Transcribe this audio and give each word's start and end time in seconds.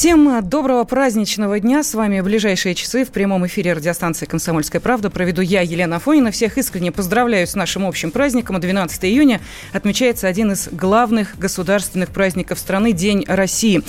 Всем 0.00 0.40
доброго 0.48 0.84
праздничного 0.84 1.60
дня. 1.60 1.82
С 1.82 1.92
вами 1.92 2.20
в 2.20 2.24
ближайшие 2.24 2.74
часы 2.74 3.04
в 3.04 3.10
прямом 3.10 3.46
эфире 3.46 3.74
радиостанции 3.74 4.24
«Комсомольская 4.24 4.80
правда» 4.80 5.10
проведу 5.10 5.42
я, 5.42 5.60
Елена 5.60 5.96
Афонина. 5.96 6.30
Всех 6.30 6.56
искренне 6.56 6.90
поздравляю 6.90 7.46
с 7.46 7.54
нашим 7.54 7.84
общим 7.84 8.10
праздником. 8.10 8.58
12 8.58 9.04
июня 9.04 9.42
отмечается 9.74 10.26
один 10.26 10.52
из 10.52 10.70
главных 10.72 11.38
государственных 11.38 12.08
праздников 12.12 12.58
страны– 12.58 12.92
День 12.94 13.26
России. 13.28 13.82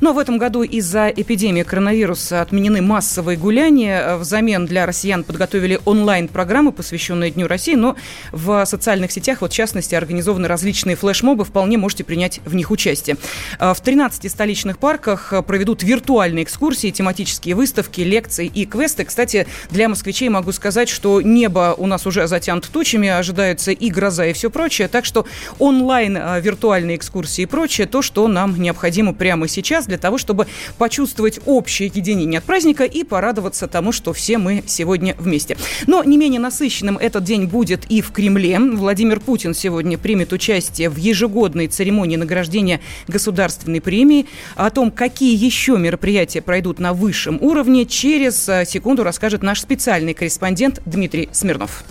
Но 0.00 0.14
в 0.14 0.18
этом 0.18 0.38
году 0.38 0.62
из-за 0.62 1.08
эпидемии 1.08 1.64
коронавируса 1.64 2.40
отменены 2.40 2.80
массовые 2.80 3.36
гуляния. 3.36 4.16
Взамен 4.16 4.64
для 4.64 4.86
россиян 4.86 5.22
подготовили 5.22 5.80
онлайн-программы, 5.84 6.72
посвященные 6.72 7.30
Дню 7.30 7.46
России. 7.46 7.74
Но 7.74 7.94
в 8.32 8.64
социальных 8.64 9.12
сетях, 9.12 9.42
вот 9.42 9.52
в 9.52 9.54
частности, 9.54 9.94
организованы 9.94 10.48
различные 10.48 10.96
флешмобы. 10.96 11.44
Вполне 11.44 11.76
можете 11.76 12.04
принять 12.04 12.40
в 12.46 12.54
них 12.54 12.70
участие. 12.70 13.18
В 13.60 13.76
13 13.78 14.30
столичных 14.32 14.78
парках 14.78 15.34
проведут 15.58 15.82
виртуальные 15.82 16.44
экскурсии, 16.44 16.90
тематические 16.90 17.56
выставки, 17.56 18.00
лекции 18.00 18.46
и 18.46 18.64
квесты. 18.64 19.04
Кстати, 19.04 19.48
для 19.72 19.88
москвичей 19.88 20.28
могу 20.28 20.52
сказать, 20.52 20.88
что 20.88 21.20
небо 21.20 21.74
у 21.76 21.86
нас 21.86 22.06
уже 22.06 22.28
затянуто 22.28 22.70
тучами, 22.70 23.08
ожидается 23.08 23.72
и 23.72 23.90
гроза, 23.90 24.26
и 24.26 24.32
все 24.34 24.50
прочее. 24.50 24.86
Так 24.86 25.04
что 25.04 25.26
онлайн 25.58 26.16
а, 26.16 26.38
виртуальные 26.38 26.94
экскурсии 26.96 27.42
и 27.42 27.46
прочее, 27.46 27.88
то, 27.88 28.02
что 28.02 28.28
нам 28.28 28.54
необходимо 28.62 29.12
прямо 29.12 29.48
сейчас 29.48 29.86
для 29.86 29.98
того, 29.98 30.16
чтобы 30.16 30.46
почувствовать 30.76 31.40
общее 31.44 31.90
единение 31.92 32.38
от 32.38 32.44
праздника 32.44 32.84
и 32.84 33.02
порадоваться 33.02 33.66
тому, 33.66 33.90
что 33.90 34.12
все 34.12 34.38
мы 34.38 34.62
сегодня 34.64 35.16
вместе. 35.18 35.56
Но 35.88 36.04
не 36.04 36.18
менее 36.18 36.38
насыщенным 36.38 36.98
этот 36.98 37.24
день 37.24 37.46
будет 37.46 37.84
и 37.86 38.00
в 38.00 38.12
Кремле. 38.12 38.60
Владимир 38.60 39.18
Путин 39.18 39.54
сегодня 39.54 39.98
примет 39.98 40.32
участие 40.32 40.88
в 40.88 40.98
ежегодной 40.98 41.66
церемонии 41.66 42.14
награждения 42.14 42.80
государственной 43.08 43.80
премии. 43.80 44.26
О 44.54 44.70
том, 44.70 44.92
какие 44.92 45.47
еще 45.48 45.78
мероприятия 45.78 46.42
пройдут 46.42 46.78
на 46.78 46.92
высшем 46.92 47.38
уровне, 47.40 47.86
через 47.86 48.46
э, 48.50 48.66
секунду 48.66 49.02
расскажет 49.02 49.42
наш 49.42 49.62
специальный 49.62 50.12
корреспондент 50.12 50.82
Дмитрий 50.84 51.30
Смирнов. 51.32 51.84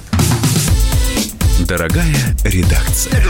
Дорогая 1.67 2.15
редакция. 2.45 3.23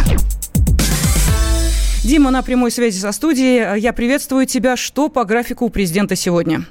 Дима 2.03 2.29
на 2.31 2.43
прямой 2.43 2.71
связи 2.71 2.99
со 2.99 3.13
студией. 3.13 3.79
Я 3.79 3.93
приветствую 3.93 4.45
тебя. 4.45 4.75
Что 4.75 5.07
по 5.07 5.23
графику 5.23 5.65
у 5.65 5.69
президента 5.69 6.17
сегодня? 6.17 6.65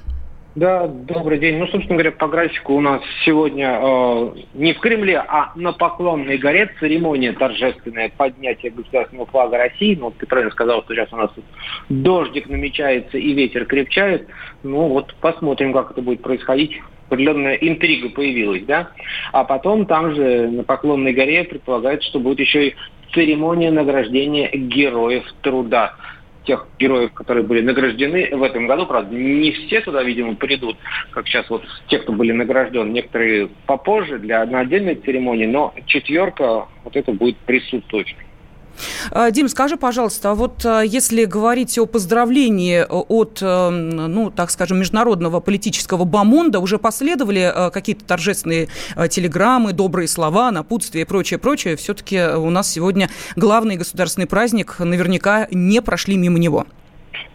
Да, 0.57 0.87
добрый 0.87 1.37
день. 1.37 1.59
Ну, 1.59 1.67
собственно 1.67 1.97
говоря, 1.97 2.11
по 2.11 2.27
графику 2.27 2.73
у 2.73 2.81
нас 2.81 3.03
сегодня 3.23 3.79
э, 3.79 4.31
не 4.55 4.73
в 4.73 4.79
Кремле, 4.79 5.19
а 5.19 5.51
на 5.55 5.71
Поклонной 5.71 6.39
горе 6.39 6.71
церемония 6.79 7.33
торжественная 7.33 8.09
поднятие 8.09 8.71
государственного 8.71 9.27
флага 9.27 9.59
России. 9.59 9.93
Ну, 9.93 10.05
вот 10.05 10.15
ты 10.17 10.49
сказал, 10.49 10.81
что 10.81 10.95
сейчас 10.95 11.13
у 11.13 11.17
нас 11.17 11.29
дождик 11.89 12.49
намечается 12.49 13.19
и 13.19 13.33
ветер 13.33 13.67
крепчает. 13.67 14.29
Ну, 14.63 14.87
вот 14.87 15.13
посмотрим, 15.21 15.73
как 15.73 15.91
это 15.91 16.01
будет 16.01 16.23
происходить. 16.23 16.81
Определенная 17.05 17.53
интрига 17.53 18.09
появилась, 18.09 18.63
да? 18.63 18.89
А 19.33 19.43
потом 19.43 19.85
там 19.85 20.15
же 20.15 20.49
на 20.49 20.63
Поклонной 20.63 21.13
горе 21.13 21.43
предполагается, 21.43 22.09
что 22.09 22.19
будет 22.19 22.39
еще 22.39 22.69
и 22.69 22.75
церемония 23.13 23.69
награждения 23.69 24.49
героев 24.51 25.23
труда 25.43 25.93
тех 26.47 26.67
героев, 26.79 27.13
которые 27.13 27.45
были 27.45 27.61
награждены 27.61 28.29
в 28.31 28.41
этом 28.41 28.67
году. 28.67 28.87
Правда, 28.87 29.13
не 29.13 29.51
все 29.51 29.81
туда, 29.81 30.01
видимо, 30.01 30.35
придут, 30.35 30.77
как 31.11 31.27
сейчас 31.27 31.47
вот 31.49 31.63
те, 31.87 31.99
кто 31.99 32.13
были 32.13 32.31
награждены. 32.31 32.89
Некоторые 32.89 33.49
попозже 33.65 34.17
для 34.17 34.45
на 34.45 34.61
отдельной 34.61 34.95
церемонии, 34.95 35.45
но 35.45 35.73
четверка 35.85 36.65
вот 36.83 36.95
это 36.95 37.11
будет 37.11 37.37
присутствовать. 37.39 38.15
А, 39.11 39.31
Дим, 39.31 39.49
скажи, 39.49 39.77
пожалуйста, 39.77 40.31
а 40.31 40.35
вот 40.35 40.65
а, 40.65 40.81
если 40.81 41.25
говорить 41.25 41.77
о 41.77 41.85
поздравлении 41.85 42.85
от, 42.87 43.39
э, 43.41 43.69
ну, 43.69 44.31
так 44.31 44.51
скажем, 44.51 44.79
международного 44.79 45.39
политического 45.39 46.03
бомонда, 46.03 46.59
уже 46.59 46.77
последовали 46.77 47.51
э, 47.53 47.69
какие-то 47.71 48.05
торжественные 48.05 48.67
э, 48.95 49.07
телеграммы, 49.07 49.73
добрые 49.73 50.07
слова, 50.07 50.51
напутствия 50.51 51.01
и 51.01 51.05
прочее, 51.05 51.39
прочее. 51.39 51.75
Все-таки 51.75 52.19
у 52.19 52.49
нас 52.49 52.71
сегодня 52.71 53.09
главный 53.35 53.75
государственный 53.75 54.27
праздник, 54.27 54.79
наверняка 54.79 55.47
не 55.51 55.81
прошли 55.81 56.17
мимо 56.17 56.39
него. 56.39 56.65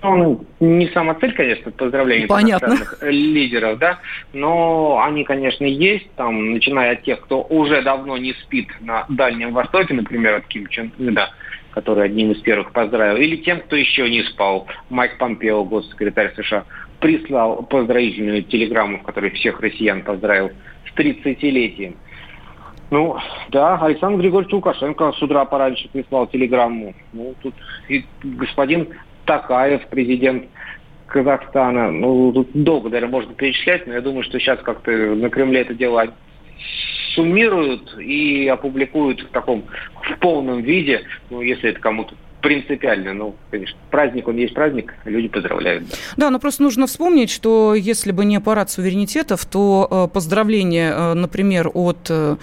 Ну, 0.02 0.44
не 0.58 0.88
сама 0.88 1.14
цель, 1.14 1.32
конечно, 1.32 1.70
поздравления 1.70 2.26
Понятно. 2.26 2.76
лидеров, 3.02 3.78
да, 3.78 4.00
но 4.32 5.00
они, 5.04 5.22
конечно, 5.22 5.64
есть, 5.64 6.10
там, 6.16 6.52
начиная 6.52 6.92
от 6.92 7.02
тех, 7.02 7.20
кто 7.20 7.42
уже 7.42 7.82
давно 7.82 8.16
не 8.16 8.32
спит 8.34 8.68
на 8.80 9.06
Дальнем 9.08 9.52
Востоке, 9.52 9.94
например, 9.94 10.34
от 10.34 10.46
Ким 10.46 10.66
Чен 10.66 10.92
да, 10.98 11.30
который 11.70 12.04
одним 12.04 12.32
из 12.32 12.40
первых 12.40 12.72
поздравил, 12.72 13.16
или 13.16 13.36
тем, 13.36 13.60
кто 13.60 13.76
еще 13.76 14.10
не 14.10 14.22
спал. 14.24 14.66
Майк 14.90 15.18
Помпео, 15.18 15.62
госсекретарь 15.64 16.34
США, 16.34 16.64
прислал 16.98 17.62
поздравительную 17.62 18.42
телеграмму, 18.42 18.98
в 18.98 19.02
которой 19.02 19.30
всех 19.30 19.60
россиян 19.60 20.02
поздравил 20.02 20.50
с 20.88 20.98
30-летием. 20.98 21.94
Ну, 22.90 23.16
да, 23.48 23.78
Александр 23.78 24.20
Григорьевич 24.20 24.52
Лукашенко 24.52 25.12
с 25.12 25.22
утра 25.22 25.46
пораньше 25.46 25.88
прислал 25.88 26.26
телеграмму. 26.26 26.94
Ну, 27.14 27.34
тут 27.42 27.54
и 27.88 28.04
господин 28.22 28.88
Такаев, 29.24 29.86
президент 29.88 30.46
Казахстана. 31.06 31.90
Ну, 31.90 32.32
тут 32.32 32.50
долго, 32.54 32.88
наверное, 32.88 33.12
можно 33.12 33.34
перечислять, 33.34 33.86
но 33.86 33.94
я 33.94 34.00
думаю, 34.00 34.24
что 34.24 34.38
сейчас 34.38 34.60
как-то 34.60 34.90
на 34.90 35.28
Кремле 35.30 35.60
это 35.60 35.74
дело 35.74 36.06
суммируют 37.14 37.98
и 37.98 38.48
опубликуют 38.48 39.20
в 39.20 39.28
таком 39.28 39.64
в 39.94 40.18
полном 40.18 40.62
виде, 40.62 41.02
ну, 41.30 41.42
если 41.42 41.70
это 41.70 41.80
кому-то 41.80 42.14
принципиально. 42.42 43.14
Ну, 43.14 43.36
конечно, 43.50 43.78
праздник, 43.90 44.28
он 44.28 44.36
есть 44.36 44.52
праздник, 44.52 44.94
люди 45.04 45.28
поздравляют. 45.28 45.84
Да, 45.88 45.96
да 46.16 46.30
но 46.30 46.40
просто 46.40 46.62
нужно 46.62 46.86
вспомнить, 46.86 47.30
что 47.30 47.74
если 47.74 48.10
бы 48.10 48.24
не 48.24 48.36
аппарат 48.36 48.70
суверенитетов, 48.70 49.46
то 49.46 49.88
э, 49.88 50.12
поздравления, 50.12 50.92
э, 50.92 51.14
например, 51.14 51.70
от 51.72 52.08
э, 52.10 52.36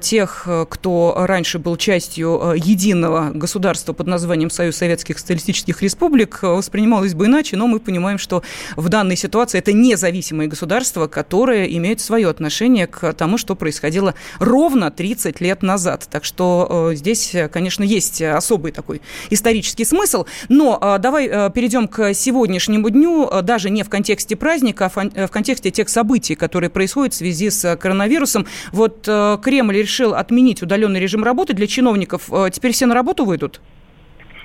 тех, 0.00 0.48
кто 0.70 1.14
раньше 1.18 1.58
был 1.58 1.76
частью 1.76 2.54
единого 2.56 3.30
государства 3.34 3.92
под 3.92 4.06
названием 4.06 4.48
Союз 4.48 4.76
Советских 4.76 5.18
Социалистических 5.18 5.82
Республик, 5.82 6.42
воспринималось 6.42 7.14
бы 7.14 7.26
иначе, 7.26 7.56
но 7.56 7.66
мы 7.66 7.78
понимаем, 7.78 8.18
что 8.18 8.42
в 8.74 8.88
данной 8.88 9.16
ситуации 9.16 9.58
это 9.58 9.72
независимые 9.72 10.48
государства, 10.48 11.06
которые 11.08 11.76
имеют 11.76 12.00
свое 12.00 12.28
отношение 12.30 12.86
к 12.86 13.12
тому, 13.12 13.36
что 13.36 13.54
происходило 13.54 14.14
ровно 14.38 14.90
30 14.90 15.40
лет 15.42 15.62
назад. 15.62 16.08
Так 16.10 16.24
что 16.24 16.92
здесь, 16.94 17.36
конечно, 17.52 17.82
есть 17.82 18.22
особый 18.22 18.72
такой 18.72 19.02
исторический 19.30 19.84
смысл. 19.84 20.26
Но 20.48 20.78
а, 20.80 20.98
давай 20.98 21.28
а, 21.28 21.50
перейдем 21.50 21.88
к 21.88 22.14
сегодняшнему 22.14 22.90
дню, 22.90 23.28
а, 23.30 23.42
даже 23.42 23.70
не 23.70 23.82
в 23.82 23.90
контексте 23.90 24.36
праздника, 24.36 24.90
а 24.94 25.26
в 25.26 25.30
контексте 25.30 25.70
тех 25.70 25.88
событий, 25.88 26.34
которые 26.34 26.70
происходят 26.70 27.14
в 27.14 27.16
связи 27.16 27.50
с 27.50 27.76
коронавирусом. 27.76 28.46
Вот 28.72 29.02
Кремль 29.02 29.78
решил 29.78 30.14
отменить 30.14 30.62
удаленный 30.62 31.00
режим 31.00 31.24
работы 31.24 31.54
для 31.54 31.66
чиновников. 31.66 32.30
Теперь 32.52 32.72
все 32.72 32.86
на 32.86 32.94
работу 32.94 33.24
выйдут? 33.24 33.60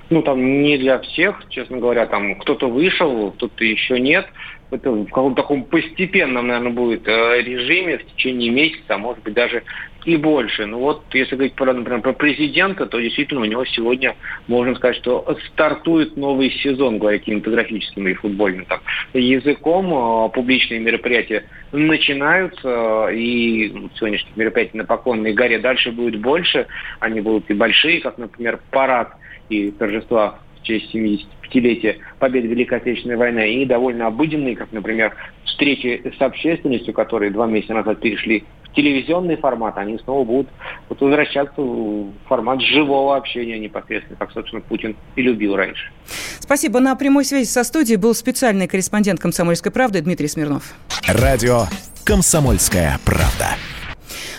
Ну, 0.09 0.21
там 0.21 0.61
не 0.61 0.77
для 0.77 0.99
всех, 0.99 1.41
честно 1.49 1.77
говоря, 1.77 2.05
там 2.05 2.35
кто-то 2.35 2.69
вышел, 2.69 3.31
кто-то 3.31 3.63
еще 3.63 3.99
нет. 3.99 4.25
Это 4.71 4.89
в 4.89 5.05
каком-то 5.05 5.41
таком 5.41 5.65
постепенном, 5.65 6.47
наверное, 6.47 6.71
будет 6.71 7.07
режиме 7.07 7.97
в 7.97 8.05
течение 8.05 8.49
месяца, 8.49 8.95
а 8.95 8.97
может 8.97 9.21
быть 9.23 9.33
даже 9.33 9.63
и 10.05 10.17
больше. 10.17 10.65
Ну 10.65 10.79
вот, 10.79 11.03
если 11.13 11.35
говорить, 11.35 11.53
про, 11.55 11.73
например, 11.73 12.01
про 12.01 12.13
президента, 12.13 12.85
то 12.85 12.99
действительно 12.99 13.41
у 13.41 13.45
него 13.45 13.65
сегодня, 13.65 14.15
можно 14.47 14.75
сказать, 14.75 14.97
что 14.97 15.37
стартует 15.47 16.17
новый 16.17 16.51
сезон, 16.51 16.97
говоря 16.97 17.19
кинематографическим 17.19 18.07
и 18.07 18.13
футбольным 18.13 18.65
так, 18.65 18.81
языком. 19.13 19.93
А, 19.93 20.29
публичные 20.29 20.79
мероприятия 20.79 21.45
начинаются, 21.71 23.09
и 23.09 23.73
сегодняшних 23.95 24.35
мероприятий 24.35 24.77
на 24.77 24.85
Поклонной 24.85 25.33
горе 25.33 25.59
дальше 25.59 25.91
будет 25.91 26.19
больше. 26.19 26.67
Они 26.99 27.21
будут 27.21 27.49
и 27.49 27.53
большие, 27.53 28.01
как, 28.01 28.17
например, 28.17 28.59
парад 28.71 29.13
и 29.49 29.71
торжества 29.71 30.39
в 30.61 30.65
честь 30.65 30.93
75-летия 30.93 31.97
победы 32.19 32.47
Великой 32.47 32.79
Отечественной 32.79 33.17
войны, 33.17 33.53
и 33.55 33.65
довольно 33.65 34.07
обыденные, 34.07 34.55
как, 34.55 34.71
например, 34.71 35.15
встречи 35.45 36.13
с 36.17 36.21
общественностью, 36.21 36.93
которые 36.93 37.31
два 37.31 37.47
месяца 37.47 37.73
назад 37.73 37.99
перешли 37.99 38.43
телевизионный 38.75 39.35
формат, 39.35 39.77
они 39.77 39.97
снова 39.99 40.23
будут 40.23 40.47
вот 40.89 41.01
возвращаться 41.01 41.61
в 41.61 42.11
формат 42.27 42.61
живого 42.61 43.17
общения 43.17 43.59
непосредственно, 43.59 44.17
как, 44.17 44.31
собственно, 44.31 44.61
Путин 44.61 44.95
и 45.15 45.21
любил 45.21 45.55
раньше. 45.55 45.91
Спасибо. 46.39 46.79
На 46.79 46.95
прямой 46.95 47.25
связи 47.25 47.47
со 47.47 47.63
студией 47.63 47.97
был 47.97 48.13
специальный 48.13 48.67
корреспондент 48.67 49.19
«Комсомольской 49.19 49.71
правды» 49.71 50.01
Дмитрий 50.01 50.27
Смирнов. 50.27 50.73
Радио 51.07 51.65
«Комсомольская 52.05 52.97
правда». 53.05 53.57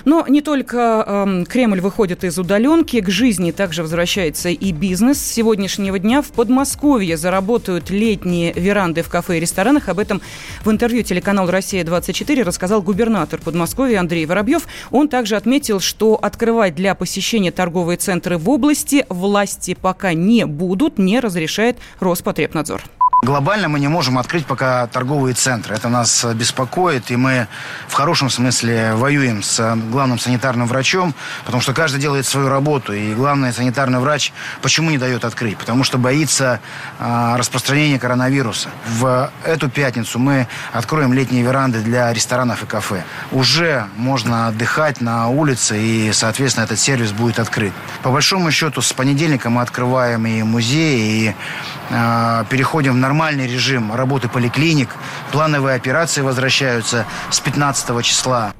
Но 0.04 0.26
не 0.28 0.40
только 0.40 1.04
э, 1.06 1.44
Кремль 1.49 1.81
выходит 1.81 2.25
из 2.25 2.38
удаленки, 2.38 3.00
к 3.00 3.08
жизни 3.08 3.50
также 3.50 3.82
возвращается 3.82 4.49
и 4.49 4.72
бизнес. 4.72 5.19
С 5.19 5.32
сегодняшнего 5.32 5.99
дня 5.99 6.22
в 6.22 6.28
Подмосковье 6.28 7.16
заработают 7.16 7.90
летние 7.90 8.52
веранды 8.52 9.02
в 9.02 9.08
кафе 9.08 9.38
и 9.38 9.40
ресторанах. 9.40 9.88
Об 9.88 9.99
этом 9.99 10.20
в 10.64 10.70
интервью 10.70 11.02
телеканалу 11.02 11.50
«Россия-24» 11.50 12.43
рассказал 12.43 12.82
губернатор 12.82 13.40
Подмосковья 13.40 14.00
Андрей 14.00 14.26
Воробьев. 14.26 14.66
Он 14.90 15.08
также 15.08 15.37
отметил, 15.37 15.81
что 15.81 16.14
открывать 16.14 16.75
для 16.75 16.94
посещения 16.94 17.50
торговые 17.50 17.96
центры 17.96 18.38
в 18.38 18.48
области 18.48 19.06
власти 19.08 19.76
пока 19.81 20.14
не 20.14 20.46
будут, 20.46 20.98
не 20.98 21.20
разрешает 21.20 21.76
Роспотребнадзор. 22.00 22.82
Глобально 23.24 23.69
мы 23.69 23.78
не 23.78 23.86
можем 23.86 24.19
открыть 24.19 24.46
пока 24.46 24.88
торговые 24.88 25.34
центры. 25.34 25.76
Это 25.76 25.88
нас 25.88 26.24
беспокоит, 26.34 27.12
и 27.12 27.14
мы 27.14 27.46
в 27.86 27.92
хорошем 27.92 28.28
смысле 28.28 28.94
воюем 28.94 29.44
с 29.44 29.76
главным 29.92 30.19
санитарным 30.19 30.66
врачом, 30.66 31.14
потому 31.44 31.62
что 31.62 31.72
каждый 31.72 32.00
делает 32.00 32.26
свою 32.26 32.48
работу, 32.48 32.92
и 32.92 33.14
главный 33.14 33.52
санитарный 33.52 34.00
врач 34.00 34.32
почему 34.60 34.90
не 34.90 34.98
дает 34.98 35.24
открыть? 35.24 35.56
Потому 35.56 35.84
что 35.84 35.98
боится 35.98 36.58
а, 36.98 37.36
распространения 37.36 38.00
коронавируса. 38.00 38.70
В 38.88 39.30
эту 39.44 39.70
пятницу 39.70 40.19
мы 40.19 40.48
откроем 40.72 41.12
летние 41.12 41.44
веранды 41.44 41.78
для 41.78 42.12
ресторанов 42.12 42.64
и 42.64 42.66
кафе. 42.66 43.04
Уже 43.30 43.86
можно 43.96 44.48
отдыхать 44.48 45.00
на 45.00 45.28
улице, 45.28 45.80
и, 45.80 46.10
соответственно, 46.12 46.64
этот 46.64 46.80
сервис 46.80 47.12
будет 47.12 47.38
открыт. 47.38 47.72
По 48.02 48.10
большому 48.10 48.50
счету, 48.50 48.82
с 48.82 48.92
понедельника 48.92 49.48
мы 49.48 49.62
открываем 49.62 50.26
и 50.26 50.42
музеи, 50.42 51.28
и 51.28 51.34
а, 51.90 52.44
переходим 52.50 52.94
в 52.94 52.96
нормальный 53.12 53.46
режим 53.46 53.94
работы 53.94 54.30
поликлиник. 54.30 54.88
Плановые 55.32 55.76
операции 55.76 56.22
возвращаются 56.22 57.04
с 57.30 57.40
15 57.40 58.02
числа. 58.02 58.54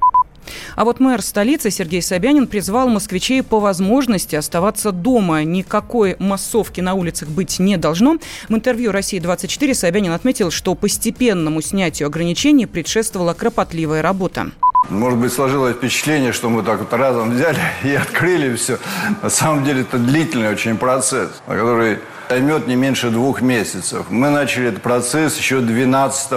А 0.77 0.85
вот 0.85 1.01
мэр 1.01 1.23
столицы 1.23 1.71
Сергей 1.71 2.03
Собянин 2.03 2.47
призвал 2.47 2.89
москвичей 2.89 3.43
по 3.43 3.61
возможности 3.61 4.37
оставаться 4.37 4.93
дома. 4.93 5.43
Никакой 5.43 6.17
массовки 6.19 6.83
на 6.83 6.93
улицах 6.93 7.31
быть 7.31 7.59
не 7.61 7.79
должно. 7.79 8.19
В 8.51 8.55
интервью 8.55 8.93
«России-24» 8.93 9.73
Собянин 9.73 10.13
отметил, 10.13 10.51
что 10.51 10.75
постепенному 10.75 11.63
снятию 11.63 12.09
ограничений 12.09 12.67
предшествовала 12.67 13.33
кропотливая 13.33 14.03
работа. 14.03 14.51
Может 14.91 15.19
быть, 15.19 15.33
сложилось 15.33 15.77
впечатление, 15.77 16.33
что 16.33 16.51
мы 16.51 16.63
так 16.63 16.81
вот 16.81 16.93
разом 16.93 17.31
взяли 17.31 17.59
и 17.85 17.95
открыли 17.95 18.55
все. 18.57 18.79
На 19.23 19.31
самом 19.31 19.65
деле 19.65 19.81
это 19.81 19.97
длительный 19.97 20.51
очень 20.51 20.77
процесс, 20.77 21.31
который 21.47 22.01
займет 22.29 22.67
не 22.67 22.77
меньше 22.77 23.11
двух 23.11 23.41
месяцев. 23.41 24.07
Мы 24.09 24.31
начали 24.31 24.69
этот 24.69 24.83
процесс 24.83 25.37
еще 25.37 25.61
12 25.61 26.33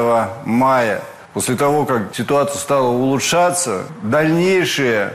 мая. 0.46 1.02
После 1.34 1.56
того, 1.56 1.86
как 1.86 2.16
ситуация 2.16 2.58
стала 2.58 2.88
улучшаться, 2.88 3.84
дальнейшие 4.02 5.14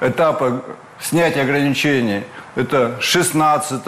этапы 0.00 0.62
снятия 1.00 1.42
ограничений– 1.42 2.24
это 2.54 2.96
16 3.00 3.80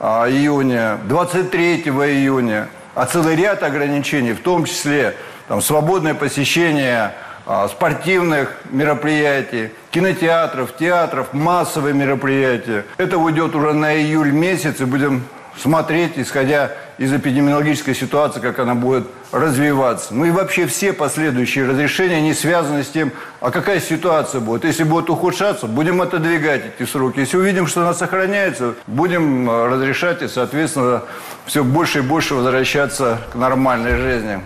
а, 0.00 0.28
июня, 0.28 0.98
23 1.04 1.82
июня, 1.82 2.68
а 2.94 3.06
целый 3.06 3.36
ряд 3.36 3.62
ограничений, 3.62 4.32
в 4.32 4.40
том 4.40 4.64
числе 4.64 5.16
там, 5.48 5.62
свободное 5.62 6.14
посещение 6.14 7.14
а, 7.46 7.66
спортивных 7.68 8.54
мероприятий, 8.70 9.70
кинотеатров, 9.90 10.76
театров, 10.76 11.32
массовые 11.32 11.94
мероприятия. 11.94 12.84
Это 12.98 13.16
уйдет 13.16 13.54
уже 13.54 13.72
на 13.72 13.94
июль 13.96 14.30
месяц, 14.30 14.80
и 14.80 14.84
будем 14.84 15.24
смотреть, 15.60 16.12
исходя 16.16 16.72
из 16.98 17.12
эпидемиологической 17.12 17.94
ситуации, 17.94 18.40
как 18.40 18.58
она 18.58 18.74
будет 18.74 19.06
развиваться. 19.32 20.14
Ну 20.14 20.24
и 20.24 20.30
вообще 20.30 20.66
все 20.66 20.92
последующие 20.92 21.66
разрешения, 21.66 22.16
они 22.16 22.34
связаны 22.34 22.82
с 22.82 22.88
тем, 22.88 23.12
а 23.40 23.50
какая 23.50 23.80
ситуация 23.80 24.40
будет. 24.40 24.64
Если 24.64 24.84
будет 24.84 25.10
ухудшаться, 25.10 25.66
будем 25.66 26.00
отодвигать 26.02 26.62
эти 26.78 26.88
сроки. 26.88 27.20
Если 27.20 27.36
увидим, 27.36 27.66
что 27.66 27.82
она 27.82 27.94
сохраняется, 27.94 28.74
будем 28.86 29.48
э, 29.48 29.68
разрешать 29.68 30.22
и, 30.22 30.28
соответственно, 30.28 31.02
все 31.46 31.62
больше 31.62 31.98
и 31.98 32.02
больше 32.02 32.34
возвращаться 32.34 33.18
к 33.32 33.34
нормальной 33.34 33.96
жизни. 33.96 34.40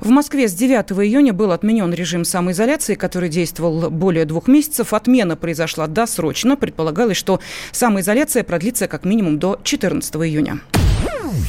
В 0.00 0.10
Москве 0.10 0.48
с 0.48 0.54
9 0.54 0.92
июня 1.04 1.32
был 1.32 1.52
отменен 1.52 1.92
режим 1.92 2.24
самоизоляции, 2.24 2.94
который 2.94 3.28
действовал 3.28 3.90
более 3.90 4.24
двух 4.24 4.48
месяцев. 4.48 4.92
Отмена 4.92 5.36
произошла 5.36 5.86
досрочно. 5.86 6.56
Предполагалось, 6.56 7.16
что 7.16 7.40
самоизоляция 7.72 8.44
продлится 8.44 8.88
как 8.88 9.04
минимум 9.04 9.38
до 9.38 9.60
14 9.62 10.14
июня. 10.16 10.60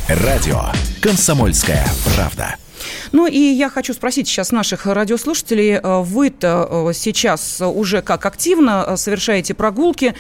Радио 0.08 0.62
«Комсомольская 1.02 1.86
правда». 2.16 2.56
Ну 3.12 3.28
и 3.28 3.40
я 3.40 3.70
хочу 3.70 3.94
спросить 3.94 4.28
сейчас 4.28 4.52
наших 4.52 4.86
радиослушателей, 4.86 5.74
э, 5.74 6.02
вы-то 6.02 6.90
э, 6.90 6.94
сейчас 6.94 7.62
уже 7.62 8.02
как 8.02 8.26
активно 8.26 8.86
э, 8.88 8.98
совершаете 8.98 9.54
прогулки, 9.54 10.14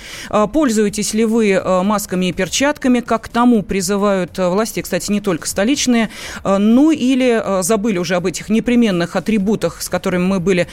пользуетесь 0.54 1.14
ли 1.14 1.26
вы 1.26 1.62
масками 1.84 2.28
и 2.28 2.32
перчатками, 2.32 3.00
как 3.00 3.28
тому 3.30 3.64
призывают 3.64 4.38
власти, 4.38 4.82
кстати, 4.82 5.12
не 5.12 5.22
только 5.22 5.48
столичные, 5.48 6.10
ну 6.44 6.92
или 6.92 7.62
забыли 7.62 7.98
уже 7.98 8.16
об 8.16 8.26
этих 8.26 8.50
непременных 8.50 9.16
атрибутах, 9.16 9.82
с 9.82 9.90
которыми 9.90 10.24
мы 10.24 10.40
были 10.40 10.68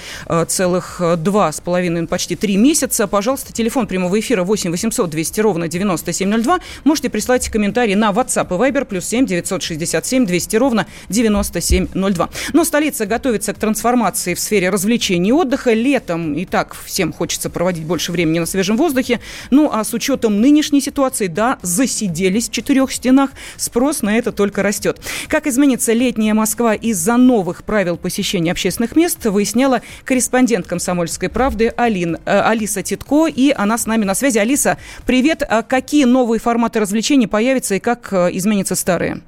целых 0.48 1.00
два 1.18 1.52
с 1.52 1.60
половиной, 1.60 2.06
почти 2.06 2.36
три 2.36 2.56
месяца. 2.56 3.06
Пожалуйста, 3.06 3.52
телефон 3.52 3.86
прямого 3.86 4.18
эфира 4.18 4.44
8 4.44 4.70
800 4.70 5.10
200 5.10 5.40
ровно 5.40 5.68
9702. 5.68 6.60
Можете 6.84 7.10
прислать 7.10 7.48
комментарии 7.48 7.94
на 7.94 8.10
WhatsApp 8.10 8.46
и 8.46 8.70
Viber 8.70 8.84
плюс 8.84 9.06
7 9.06 9.26
967 9.26 10.26
200 10.26 10.56
ровно 10.56 10.86
9702. 11.08 11.73
02. 11.80 12.28
Но 12.52 12.64
столица 12.64 13.06
готовится 13.06 13.52
к 13.52 13.58
трансформации 13.58 14.34
в 14.34 14.40
сфере 14.40 14.70
развлечений 14.70 15.30
и 15.30 15.32
отдыха. 15.32 15.72
Летом 15.72 16.34
и 16.34 16.44
так 16.44 16.74
всем 16.84 17.12
хочется 17.12 17.50
проводить 17.50 17.84
больше 17.84 18.12
времени 18.12 18.38
на 18.38 18.46
свежем 18.46 18.76
воздухе. 18.76 19.20
Ну 19.50 19.70
а 19.72 19.84
с 19.84 19.92
учетом 19.94 20.40
нынешней 20.40 20.80
ситуации, 20.80 21.26
да, 21.26 21.58
засиделись 21.62 22.48
в 22.48 22.52
четырех 22.52 22.92
стенах. 22.92 23.30
Спрос 23.56 24.02
на 24.02 24.16
это 24.16 24.32
только 24.32 24.62
растет. 24.62 25.00
Как 25.28 25.46
изменится 25.46 25.92
летняя 25.92 26.34
Москва 26.34 26.74
из-за 26.74 27.16
новых 27.16 27.64
правил 27.64 27.96
посещения 27.96 28.52
общественных 28.52 28.96
мест, 28.96 29.24
выясняла 29.26 29.82
корреспондент 30.04 30.66
«Комсомольской 30.66 31.28
правды» 31.28 31.72
Алин, 31.76 32.18
э, 32.24 32.40
Алиса 32.40 32.82
Титко. 32.82 33.26
И 33.26 33.50
она 33.50 33.78
с 33.78 33.86
нами 33.86 34.04
на 34.04 34.14
связи. 34.14 34.38
Алиса, 34.38 34.78
привет. 35.06 35.42
А 35.48 35.62
какие 35.62 36.04
новые 36.04 36.40
форматы 36.40 36.80
развлечений 36.80 37.26
появятся 37.26 37.76
и 37.76 37.80
как 37.80 38.12
э, 38.12 38.30
изменятся 38.32 38.74
старые? 38.74 39.22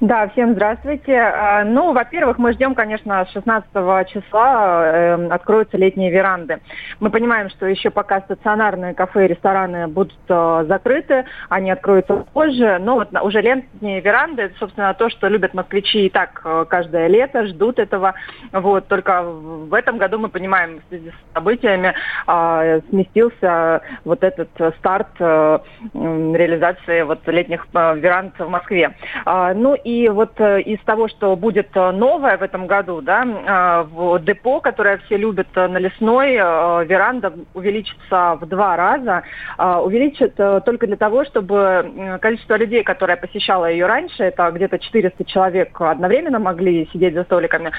Да, 0.00 0.28
всем 0.28 0.52
здравствуйте. 0.52 1.18
А, 1.18 1.64
ну, 1.64 1.92
во-первых, 1.92 2.38
мы 2.38 2.52
ждем, 2.52 2.74
конечно, 2.74 3.24
с 3.24 3.32
16 3.32 3.70
числа 4.08 4.84
э, 4.84 5.28
откроются 5.28 5.76
летние 5.76 6.10
веранды. 6.10 6.60
Мы 7.00 7.10
понимаем, 7.10 7.48
что 7.50 7.66
еще 7.66 7.90
пока 7.90 8.20
стационарные 8.20 8.94
кафе 8.94 9.24
и 9.24 9.28
рестораны 9.28 9.88
будут 9.88 10.18
э, 10.28 10.64
закрыты, 10.68 11.24
они 11.48 11.70
откроются 11.70 12.26
позже, 12.32 12.78
но 12.80 12.96
вот 12.96 13.08
уже 13.22 13.40
летние 13.40 14.00
веранды, 14.00 14.42
это, 14.42 14.58
собственно, 14.58 14.92
то, 14.94 15.08
что 15.08 15.28
любят 15.28 15.54
москвичи 15.54 16.06
и 16.06 16.10
так 16.10 16.42
э, 16.44 16.66
каждое 16.68 17.06
лето, 17.08 17.46
ждут 17.46 17.78
этого. 17.78 18.14
Вот, 18.52 18.88
только 18.88 19.22
в 19.22 19.72
этом 19.72 19.98
году 19.98 20.18
мы 20.18 20.28
понимаем, 20.28 20.80
в 20.80 20.88
связи 20.88 21.10
с 21.10 21.34
событиями 21.34 21.94
э, 22.26 22.80
сместился 22.90 23.80
вот 24.04 24.22
этот 24.22 24.50
старт 24.78 25.08
э, 25.20 25.58
реализации 25.94 27.02
вот 27.02 27.26
летних 27.26 27.66
э, 27.72 27.96
веранд 27.98 28.38
в 28.38 28.48
Москве. 28.48 28.94
Э, 29.24 29.54
ну 29.66 29.74
и 29.74 30.08
вот 30.08 30.40
э, 30.40 30.60
из 30.60 30.78
того, 30.84 31.08
что 31.08 31.34
будет 31.34 31.70
э, 31.74 31.90
новое 31.90 32.38
в 32.38 32.42
этом 32.44 32.68
году, 32.68 33.00
да, 33.00 33.24
э, 33.24 33.82
в 33.90 34.20
депо, 34.20 34.60
которое 34.60 34.98
все 34.98 35.16
любят 35.16 35.48
на 35.56 35.78
Лесной, 35.78 36.34
веранда 36.34 37.32
увеличится 37.52 38.38
в 38.40 38.46
два 38.46 38.76
раза. 38.76 39.22
Увеличит 39.58 40.36
только 40.36 40.86
для 40.86 40.96
того, 40.96 41.24
чтобы 41.24 42.18
количество 42.20 42.56
людей, 42.56 42.84
которое 42.84 43.16
посещало 43.16 43.66
ее 43.66 43.86
раньше, 43.86 44.22
это 44.22 44.50
где-то 44.50 44.78
400 44.78 45.24
человек 45.24 45.80
одновременно 45.80 46.38
могли 46.38 46.88
сидеть 46.92 47.14
за 47.14 47.24
столиками, 47.24 47.72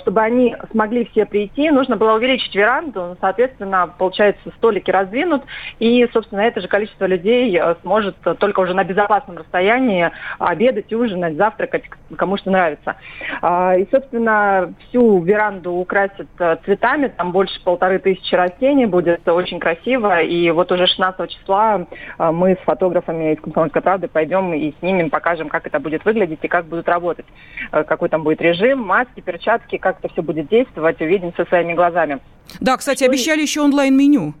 чтобы 0.00 0.20
они 0.20 0.56
смогли 0.70 1.06
все 1.06 1.26
прийти, 1.26 1.70
нужно 1.70 1.96
было 1.96 2.14
увеличить 2.14 2.54
веранду, 2.54 3.16
соответственно, 3.20 3.92
получается, 3.98 4.50
столики 4.58 4.90
раздвинут, 4.90 5.42
и, 5.78 6.06
собственно, 6.12 6.40
это 6.40 6.60
же 6.60 6.68
количество 6.68 7.06
людей 7.06 7.60
сможет 7.82 8.16
только 8.38 8.60
уже 8.60 8.74
на 8.74 8.84
безопасном 8.84 9.38
расстоянии 9.38 10.10
обедать, 10.38 10.92
ужинать, 10.92 11.07
ужинать, 11.08 11.36
завтракать, 11.36 11.84
кому 12.16 12.36
что 12.36 12.50
нравится. 12.50 12.96
А, 13.42 13.76
и, 13.76 13.86
собственно, 13.90 14.72
всю 14.88 15.22
веранду 15.22 15.72
украсят 15.72 16.28
э, 16.38 16.56
цветами, 16.64 17.08
там 17.08 17.32
больше 17.32 17.62
полторы 17.64 17.98
тысячи 17.98 18.34
растений 18.34 18.86
будет, 18.86 19.26
очень 19.28 19.58
красиво. 19.58 20.20
И 20.20 20.50
вот 20.50 20.70
уже 20.70 20.86
16 20.86 21.30
числа 21.30 21.86
э, 22.18 22.30
мы 22.30 22.54
с 22.54 22.58
фотографами 22.64 23.34
из 23.34 23.40
«Комсомольской 23.40 23.82
правды» 23.82 24.08
пойдем 24.08 24.52
и 24.54 24.74
снимем, 24.80 25.10
покажем, 25.10 25.48
как 25.48 25.66
это 25.66 25.80
будет 25.80 26.04
выглядеть 26.04 26.40
и 26.42 26.48
как 26.48 26.66
будут 26.66 26.88
работать. 26.88 27.26
Э, 27.72 27.84
какой 27.84 28.08
там 28.08 28.22
будет 28.22 28.40
режим, 28.40 28.80
маски, 28.80 29.20
перчатки, 29.20 29.78
как 29.78 29.98
это 29.98 30.12
все 30.12 30.22
будет 30.22 30.48
действовать, 30.48 31.00
увидим 31.00 31.32
со 31.36 31.44
своими 31.46 31.74
глазами. 31.74 32.20
Да, 32.60 32.76
кстати, 32.76 33.04
обещали 33.04 33.42
еще 33.42 33.60
онлайн-меню. 33.60 34.34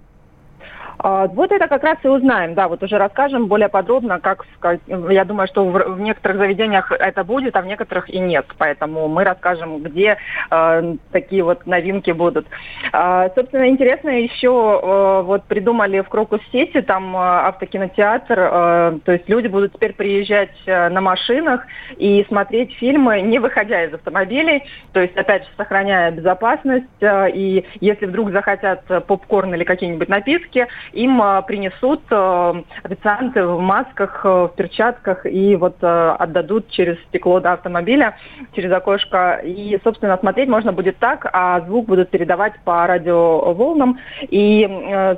А, 0.98 1.26
вот 1.28 1.52
это 1.52 1.68
как 1.68 1.84
раз 1.84 1.98
и 2.02 2.08
узнаем, 2.08 2.54
да, 2.54 2.68
вот 2.68 2.82
уже 2.82 2.98
расскажем 2.98 3.46
более 3.46 3.68
подробно, 3.68 4.18
как, 4.20 4.44
я 4.88 5.24
думаю, 5.24 5.46
что 5.46 5.64
в, 5.64 6.00
некоторых 6.00 6.38
заведениях 6.38 6.90
это 6.90 7.24
будет, 7.24 7.54
а 7.56 7.62
в 7.62 7.66
некоторых 7.66 8.10
и 8.10 8.18
нет, 8.18 8.46
поэтому 8.58 9.06
мы 9.08 9.22
расскажем, 9.24 9.82
где 9.82 10.16
э, 10.50 10.94
такие 11.12 11.44
вот 11.44 11.66
новинки 11.66 12.10
будут. 12.10 12.46
Э, 12.92 13.28
собственно, 13.34 13.68
интересно 13.68 14.10
еще, 14.10 14.80
э, 14.82 15.22
вот 15.22 15.44
придумали 15.44 16.00
в 16.00 16.08
Крокус-Сити, 16.08 16.82
там 16.82 17.16
э, 17.16 17.20
автокинотеатр, 17.20 18.38
э, 18.38 18.98
то 19.04 19.12
есть 19.12 19.28
люди 19.28 19.46
будут 19.46 19.74
теперь 19.74 19.94
приезжать 19.94 20.56
э, 20.66 20.88
на 20.88 21.00
машинах 21.00 21.64
и 21.96 22.24
смотреть 22.28 22.74
фильмы, 22.74 23.20
не 23.20 23.38
выходя 23.38 23.84
из 23.84 23.94
автомобилей, 23.94 24.64
то 24.92 25.00
есть, 25.00 25.16
опять 25.16 25.44
же, 25.44 25.50
сохраняя 25.56 26.10
безопасность, 26.10 26.86
э, 27.00 27.30
и 27.30 27.64
если 27.80 28.06
вдруг 28.06 28.32
захотят 28.32 28.82
попкорн 29.06 29.54
или 29.54 29.62
какие-нибудь 29.62 30.08
напитки, 30.08 30.66
им 30.92 31.20
э, 31.22 31.42
принесут 31.42 32.02
э, 32.10 32.62
официанты 32.82 33.44
в 33.44 33.60
масках, 33.60 34.20
э, 34.24 34.28
в 34.28 34.48
перчатках 34.56 35.26
и 35.26 35.56
вот 35.56 35.76
отдадут 35.80 36.70
через 36.70 36.98
стекло 37.04 37.40
до 37.40 37.52
автомобиля, 37.52 38.16
через 38.54 38.72
окошко. 38.72 39.40
И, 39.44 39.78
собственно, 39.84 40.16
смотреть 40.18 40.48
можно 40.48 40.72
будет 40.72 40.98
так, 40.98 41.28
а 41.32 41.60
звук 41.60 41.86
будут 41.86 42.10
передавать 42.10 42.54
по 42.64 42.86
радиоволнам. 42.86 43.98
И 44.22 44.66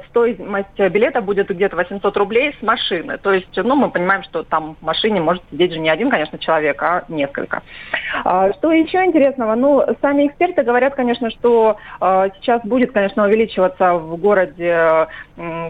стоимость 0.09 0.79
билета 0.79 1.21
будет 1.21 1.49
где-то 1.49 1.77
800 1.77 2.17
рублей 2.17 2.55
с 2.59 2.63
машины. 2.63 3.19
То 3.19 3.33
есть, 3.33 3.57
ну, 3.57 3.75
мы 3.75 3.91
понимаем, 3.91 4.23
что 4.23 4.43
там 4.43 4.77
в 4.81 4.85
машине 4.85 5.21
может 5.21 5.43
сидеть 5.51 5.73
же 5.73 5.79
не 5.79 5.91
один, 5.91 6.11
конечно, 6.11 6.39
человек, 6.39 6.83
а 6.83 7.05
несколько. 7.09 7.63
А, 8.25 8.53
что 8.55 8.73
еще 8.73 9.05
интересного? 9.05 9.55
Ну, 9.55 9.85
сами 10.01 10.27
эксперты 10.27 10.63
говорят, 10.63 10.95
конечно, 10.95 11.31
что 11.31 11.77
сейчас 12.01 12.63
будет, 12.65 12.93
конечно, 12.93 13.25
увеличиваться 13.25 13.95
в 13.95 14.17
городе 14.17 15.07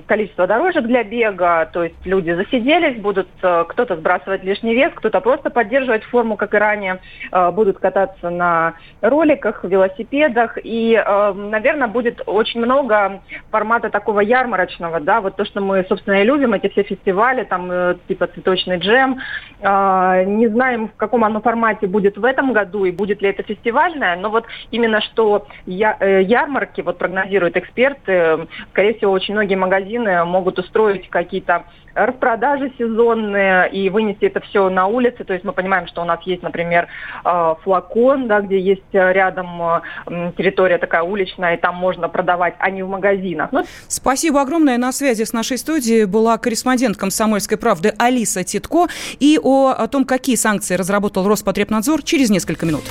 количество 0.06 0.46
дорожек 0.46 0.84
для 0.86 1.04
бега, 1.04 1.66
то 1.66 1.84
есть 1.84 1.96
люди 2.04 2.32
засиделись, 2.32 3.00
будут 3.00 3.28
э, 3.42 3.64
кто-то 3.68 3.96
сбрасывать 3.96 4.44
лишний 4.44 4.74
вес, 4.74 4.92
кто-то 4.94 5.20
просто 5.20 5.50
поддерживать 5.50 6.04
форму, 6.04 6.36
как 6.36 6.54
и 6.54 6.58
ранее, 6.58 7.00
э, 7.32 7.50
будут 7.50 7.78
кататься 7.78 8.30
на 8.30 8.74
роликах, 9.00 9.64
велосипедах, 9.64 10.58
и, 10.62 10.94
э, 10.94 11.32
наверное, 11.32 11.88
будет 11.88 12.22
очень 12.26 12.60
много 12.60 13.20
формата 13.50 13.90
такого 13.90 14.20
ярмарочного, 14.20 15.00
да, 15.00 15.20
вот 15.20 15.36
то, 15.36 15.44
что 15.44 15.60
мы, 15.60 15.84
собственно, 15.88 16.20
и 16.22 16.24
любим, 16.24 16.54
эти 16.54 16.68
все 16.68 16.82
фестивали, 16.82 17.44
там, 17.44 17.70
типа 18.08 18.26
цветочный 18.28 18.78
джем, 18.78 19.18
не 19.60 20.48
знаем, 20.48 20.88
в 20.88 20.96
каком 20.96 21.24
оно 21.24 21.40
формате 21.40 21.86
будет 21.86 22.16
в 22.16 22.24
этом 22.24 22.52
году, 22.52 22.84
и 22.84 22.90
будет 22.90 23.22
ли 23.22 23.28
это 23.28 23.42
фестивальное, 23.42 24.16
но 24.16 24.30
вот 24.30 24.46
именно 24.70 25.00
что 25.00 25.46
ярмарки, 25.66 26.80
вот 26.80 26.98
прогнозируют 26.98 27.56
эксперты, 27.56 28.46
скорее 28.70 28.94
всего, 28.94 29.12
очень 29.12 29.34
многие 29.34 29.56
магазины 29.56 29.79
могут 30.24 30.58
устроить 30.58 31.08
какие-то 31.08 31.64
распродажи 31.94 32.72
сезонные 32.78 33.70
и 33.70 33.90
вынести 33.90 34.24
это 34.24 34.40
все 34.40 34.68
на 34.68 34.86
улицы. 34.86 35.24
То 35.24 35.32
есть 35.32 35.44
мы 35.44 35.52
понимаем, 35.52 35.86
что 35.88 36.02
у 36.02 36.04
нас 36.04 36.20
есть, 36.24 36.42
например, 36.42 36.88
э, 37.24 37.54
флакон, 37.62 38.28
да, 38.28 38.40
где 38.40 38.60
есть 38.60 38.82
рядом 38.92 39.60
э, 40.06 40.32
территория 40.36 40.78
такая 40.78 41.02
уличная, 41.02 41.56
и 41.56 41.60
там 41.60 41.74
можно 41.74 42.08
продавать, 42.08 42.54
а 42.58 42.70
не 42.70 42.82
в 42.82 42.88
магазинах. 42.88 43.50
Ну... 43.52 43.64
Спасибо 43.88 44.40
огромное. 44.40 44.78
На 44.78 44.92
связи 44.92 45.24
с 45.24 45.32
нашей 45.32 45.58
студией 45.58 46.04
была 46.04 46.38
корреспондент 46.38 46.96
«Комсомольской 46.96 47.58
правды» 47.58 47.92
Алиса 47.98 48.44
Титко. 48.44 48.86
И 49.18 49.38
о, 49.42 49.70
о 49.70 49.88
том, 49.88 50.04
какие 50.04 50.36
санкции 50.36 50.76
разработал 50.76 51.26
Роспотребнадзор, 51.26 52.02
через 52.02 52.30
несколько 52.30 52.66
минут. 52.66 52.84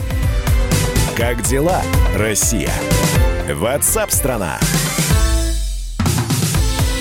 Как 1.17 1.41
дела, 1.41 1.81
Россия? 2.17 2.69
Ватсап-страна! 3.53 4.58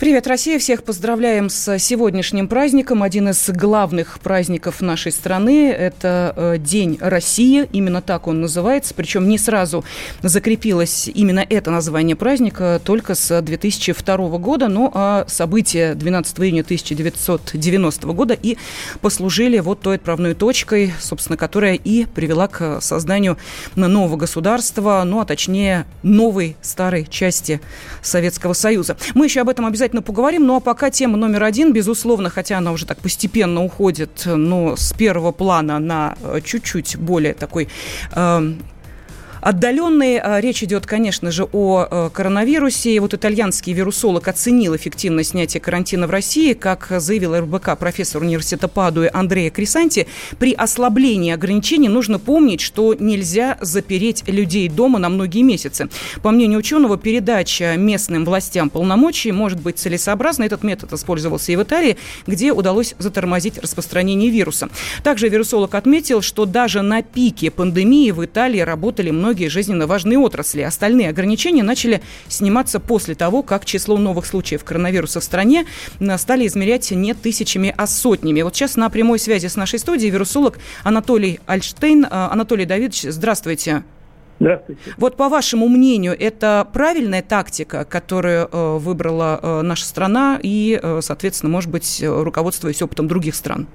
Привет, 0.00 0.26
Россия! 0.26 0.58
Всех 0.58 0.82
поздравляем 0.82 1.50
с 1.50 1.78
сегодняшним 1.78 2.48
праздником. 2.48 3.02
Один 3.02 3.28
из 3.28 3.50
главных 3.50 4.18
праздников 4.20 4.80
нашей 4.80 5.12
страны– 5.12 5.70
это 5.78 6.32
э, 6.34 6.56
День 6.56 6.96
России. 7.02 7.68
Именно 7.70 8.00
так 8.00 8.26
он 8.26 8.40
называется. 8.40 8.94
Причем 8.94 9.28
не 9.28 9.36
сразу 9.36 9.84
закрепилось 10.22 11.10
именно 11.14 11.44
это 11.46 11.70
название 11.70 12.16
праздника, 12.16 12.80
только 12.82 13.14
с 13.14 13.42
2002 13.42 14.16
года. 14.38 14.68
Но 14.68 14.90
а 14.94 15.26
события 15.28 15.92
12 15.92 16.40
июня 16.40 16.62
1990 16.62 18.06
года 18.06 18.32
и 18.32 18.56
послужили 19.02 19.58
вот 19.58 19.82
той 19.82 19.96
отправной 19.96 20.32
точкой, 20.32 20.94
собственно, 20.98 21.36
которая 21.36 21.74
и 21.74 22.06
привела 22.06 22.48
к 22.48 22.80
созданию 22.80 23.36
нового 23.76 24.16
государства, 24.16 25.02
ну 25.04 25.20
а 25.20 25.26
точнее 25.26 25.84
новой 26.02 26.56
старой 26.62 27.04
части 27.04 27.60
Советского 28.00 28.54
Союза. 28.54 28.96
Мы 29.12 29.26
еще 29.26 29.42
об 29.42 29.50
этом 29.50 29.66
обязательно 29.66 29.89
обязательно 29.90 30.02
поговорим. 30.02 30.46
Ну 30.46 30.56
а 30.56 30.60
пока 30.60 30.90
тема 30.90 31.16
номер 31.16 31.44
один, 31.44 31.72
безусловно, 31.72 32.30
хотя 32.30 32.58
она 32.58 32.72
уже 32.72 32.86
так 32.86 32.98
постепенно 32.98 33.64
уходит, 33.64 34.22
но 34.26 34.76
с 34.76 34.92
первого 34.92 35.32
плана 35.32 35.78
на 35.78 36.14
э, 36.22 36.40
чуть-чуть 36.44 36.96
более 36.96 37.34
такой 37.34 37.68
э, 38.14 38.52
отдаленные. 39.40 40.20
А, 40.20 40.40
речь 40.40 40.62
идет, 40.62 40.86
конечно 40.86 41.30
же, 41.30 41.44
о 41.52 41.86
э, 41.90 42.10
коронавирусе. 42.12 42.94
И 42.94 42.98
вот 42.98 43.14
итальянский 43.14 43.72
вирусолог 43.72 44.28
оценил 44.28 44.76
эффективность 44.76 45.30
снятия 45.30 45.60
карантина 45.60 46.06
в 46.06 46.10
России. 46.10 46.52
Как 46.52 46.86
заявил 46.98 47.36
РБК 47.36 47.78
профессор 47.78 48.22
университета 48.22 48.68
Падуи 48.68 49.10
Андрея 49.12 49.50
Крисанти, 49.50 50.06
при 50.38 50.52
ослаблении 50.52 51.32
ограничений 51.32 51.88
нужно 51.88 52.18
помнить, 52.18 52.60
что 52.60 52.94
нельзя 52.94 53.58
запереть 53.60 54.24
людей 54.26 54.68
дома 54.68 54.98
на 54.98 55.08
многие 55.08 55.42
месяцы. 55.42 55.88
По 56.22 56.30
мнению 56.30 56.58
ученого, 56.58 56.96
передача 56.98 57.76
местным 57.76 58.24
властям 58.24 58.70
полномочий 58.70 59.32
может 59.32 59.60
быть 59.60 59.78
целесообразна. 59.78 60.44
Этот 60.44 60.62
метод 60.62 60.92
использовался 60.92 61.52
и 61.52 61.56
в 61.56 61.62
Италии, 61.62 61.96
где 62.26 62.52
удалось 62.52 62.94
затормозить 62.98 63.58
распространение 63.58 64.30
вируса. 64.30 64.68
Также 65.02 65.28
вирусолог 65.28 65.74
отметил, 65.74 66.22
что 66.22 66.44
даже 66.44 66.82
на 66.82 67.02
пике 67.02 67.50
пандемии 67.50 68.10
в 68.10 68.24
Италии 68.24 68.60
работали 68.60 69.10
многие 69.10 69.29
многие 69.30 69.46
жизненно 69.46 69.86
важные 69.86 70.18
отрасли. 70.18 70.62
Остальные 70.62 71.08
ограничения 71.08 71.62
начали 71.62 72.02
сниматься 72.26 72.80
после 72.80 73.14
того, 73.14 73.44
как 73.44 73.64
число 73.64 73.96
новых 73.96 74.26
случаев 74.26 74.64
коронавируса 74.64 75.20
в 75.20 75.24
стране 75.24 75.66
стали 76.16 76.48
измерять 76.48 76.90
не 76.90 77.14
тысячами, 77.14 77.72
а 77.76 77.86
сотнями. 77.86 78.42
Вот 78.42 78.56
сейчас 78.56 78.74
на 78.74 78.90
прямой 78.90 79.20
связи 79.20 79.46
с 79.46 79.54
нашей 79.54 79.78
студией 79.78 80.10
вирусолог 80.10 80.58
Анатолий 80.82 81.38
Альштейн. 81.46 82.06
А, 82.10 82.30
Анатолий 82.32 82.66
Давидович, 82.66 83.02
здравствуйте. 83.02 83.84
Здравствуйте. 84.40 84.80
Вот 84.96 85.16
по 85.16 85.28
вашему 85.28 85.68
мнению, 85.68 86.16
это 86.18 86.66
правильная 86.72 87.22
тактика, 87.22 87.84
которую 87.84 88.48
э, 88.50 88.78
выбрала 88.78 89.38
э, 89.40 89.62
наша 89.62 89.84
страна 89.84 90.40
и, 90.42 90.80
э, 90.82 91.00
соответственно, 91.02 91.52
может 91.52 91.70
быть, 91.70 92.02
руководствуясь 92.04 92.82
опытом 92.82 93.06
других 93.06 93.36
стран? 93.36 93.68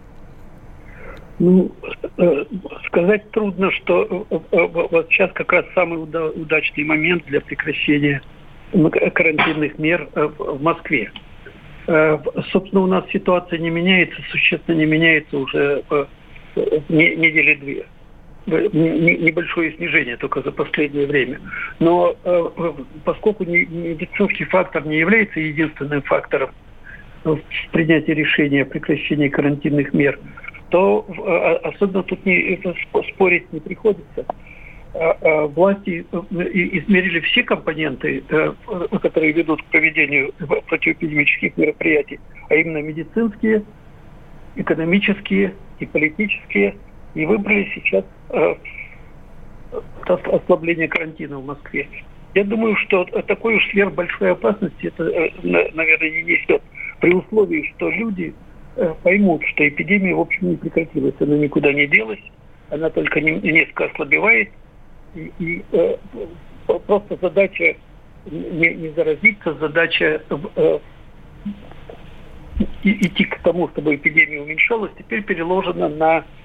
Ну, 1.37 1.69
э, 2.17 2.45
сказать 2.85 3.29
трудно, 3.31 3.69
что 3.71 4.25
э, 4.29 4.35
э, 4.51 4.67
вот 4.67 5.07
сейчас 5.09 5.31
как 5.33 5.51
раз 5.51 5.65
самый 5.75 6.01
удачный 6.01 6.85
момент 6.85 7.25
для 7.25 7.41
прекращения 7.41 8.21
карантинных 9.13 9.77
мер 9.77 10.09
в 10.15 10.61
Москве. 10.61 11.11
Собственно, 12.51 12.81
у 12.81 12.87
нас 12.87 13.05
ситуация 13.13 13.59
не 13.59 13.69
меняется, 13.69 14.19
существенно 14.31 14.75
не 14.75 14.85
меняется 14.85 15.37
уже 15.37 15.83
недели 16.89 17.53
две. 17.55 17.85
Небольшое 18.47 19.73
снижение 19.73 20.17
только 20.17 20.41
за 20.41 20.51
последнее 20.51 21.05
время. 21.05 21.39
Но 21.79 22.15
поскольку 23.05 23.45
медицинский 23.45 24.45
фактор 24.45 24.85
не 24.85 24.97
является 24.97 25.39
единственным 25.39 26.01
фактором 26.01 26.49
в 27.23 27.39
принятии 27.71 28.11
решения 28.11 28.63
о 28.63 28.65
прекращении 28.65 29.29
карантинных 29.29 29.93
мер, 29.93 30.19
то 30.69 31.05
э, 31.07 31.67
особенно 31.67 32.03
тут 32.03 32.25
не, 32.25 32.59
спорить 33.13 33.51
не 33.53 33.59
приходится. 33.59 34.25
А, 34.93 35.17
а, 35.21 35.47
власти 35.47 36.05
э, 36.09 36.17
измерили 36.31 37.19
все 37.19 37.43
компоненты, 37.43 38.23
э, 38.29 38.53
которые 39.01 39.33
ведут 39.33 39.61
к 39.61 39.65
проведению 39.65 40.33
противоэпидемических 40.67 41.57
мероприятий, 41.57 42.19
а 42.49 42.55
именно 42.55 42.81
медицинские, 42.81 43.63
экономические 44.55 45.53
и 45.79 45.85
политические, 45.85 46.77
и 47.13 47.25
выбрали 47.25 47.69
сейчас 47.75 48.05
ослабление 50.05 50.87
карантина 50.87 51.39
в 51.39 51.45
Москве. 51.45 51.87
Я 52.33 52.45
думаю, 52.45 52.77
что 52.77 53.03
такой 53.27 53.55
уж 53.55 53.69
сверхбольшой 53.71 54.31
опасности 54.31 54.87
это, 54.87 55.03
наверное, 55.43 56.09
не 56.09 56.23
несет. 56.23 56.61
При 57.01 57.13
условии, 57.13 57.73
что 57.75 57.89
люди 57.89 58.33
поймут, 59.03 59.43
что 59.45 59.67
эпидемия, 59.67 60.15
в 60.15 60.21
общем, 60.21 60.51
не 60.51 60.55
прекратилась, 60.57 61.15
она 61.19 61.37
никуда 61.37 61.71
не 61.73 61.87
делась, 61.87 62.19
она 62.69 62.89
только 62.89 63.21
несколько 63.21 63.85
ослабевает, 63.85 64.49
и, 65.15 65.31
и 65.39 65.65
э, 65.71 65.97
просто 66.87 67.17
задача 67.21 67.75
не, 68.25 68.73
не 68.73 68.89
заразиться, 68.89 69.53
задача 69.55 70.21
э, 70.55 70.79
идти 72.83 73.25
к 73.25 73.39
тому, 73.39 73.69
чтобы 73.69 73.95
эпидемия 73.95 74.41
уменьшалась, 74.41 74.91
теперь 74.97 75.23
переложена 75.23 75.89
на 75.89 76.17
Э, 76.19 76.44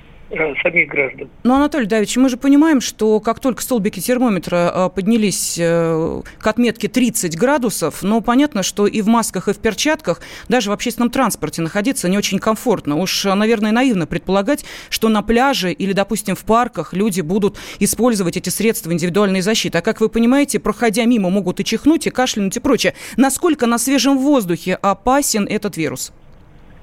самих 0.63 0.89
граждан. 0.89 1.29
Ну, 1.43 1.55
Анатолий 1.55 1.87
Давидович, 1.87 2.17
мы 2.17 2.29
же 2.29 2.37
понимаем, 2.37 2.81
что 2.81 3.21
как 3.21 3.41
только 3.41 3.63
столбики 3.63 4.01
термометра 4.01 4.73
э, 4.75 4.91
поднялись 4.95 5.57
э, 5.59 6.23
к 6.39 6.47
отметке 6.47 6.89
30 6.89 7.37
градусов, 7.37 8.03
но 8.03 8.21
понятно, 8.21 8.63
что 8.63 8.87
и 8.87 9.01
в 9.03 9.09
масках, 9.09 9.49
и 9.49 9.53
в 9.53 9.59
перчатках 9.59 10.21
даже 10.49 10.71
в 10.71 10.73
общественном 10.73 11.11
транспорте 11.11 11.63
находиться 11.63 12.09
не 12.09 12.19
очень 12.19 12.39
комфортно. 12.39 12.97
Уж, 12.97 13.25
наверное, 13.25 13.73
наивно 13.73 14.07
предполагать, 14.07 14.65
что 14.89 15.09
на 15.09 15.23
пляже 15.23 15.73
или, 15.73 15.93
допустим, 15.93 16.37
в 16.37 16.45
парках 16.45 16.93
люди 16.93 17.21
будут 17.21 17.59
использовать 17.79 18.37
эти 18.37 18.49
средства 18.49 18.93
индивидуальной 18.93 19.41
защиты. 19.41 19.79
А 19.79 19.83
как 19.83 20.01
вы 20.01 20.09
понимаете, 20.09 20.59
проходя 20.59 21.05
мимо, 21.05 21.31
могут 21.31 21.61
и 21.61 21.65
чихнуть, 21.65 22.07
и 22.07 22.11
кашлянуть, 22.11 22.57
и 22.57 22.61
прочее. 22.61 22.95
Насколько 23.17 23.67
на 23.67 23.79
свежем 23.79 24.19
воздухе 24.19 24.75
опасен 24.75 25.47
этот 25.47 25.77
вирус? 25.77 26.13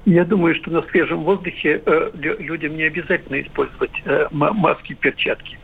Я 0.04 0.24
думаю, 0.24 0.54
что 0.54 0.70
на 0.70 0.82
свежем 0.82 1.24
воздухе 1.24 1.82
э, 1.84 2.10
людям 2.14 2.76
не 2.76 2.84
обязательно 2.84 3.40
использовать 3.40 3.90
э, 4.04 4.26
маски 4.30 4.94
перчатки. 4.94 5.58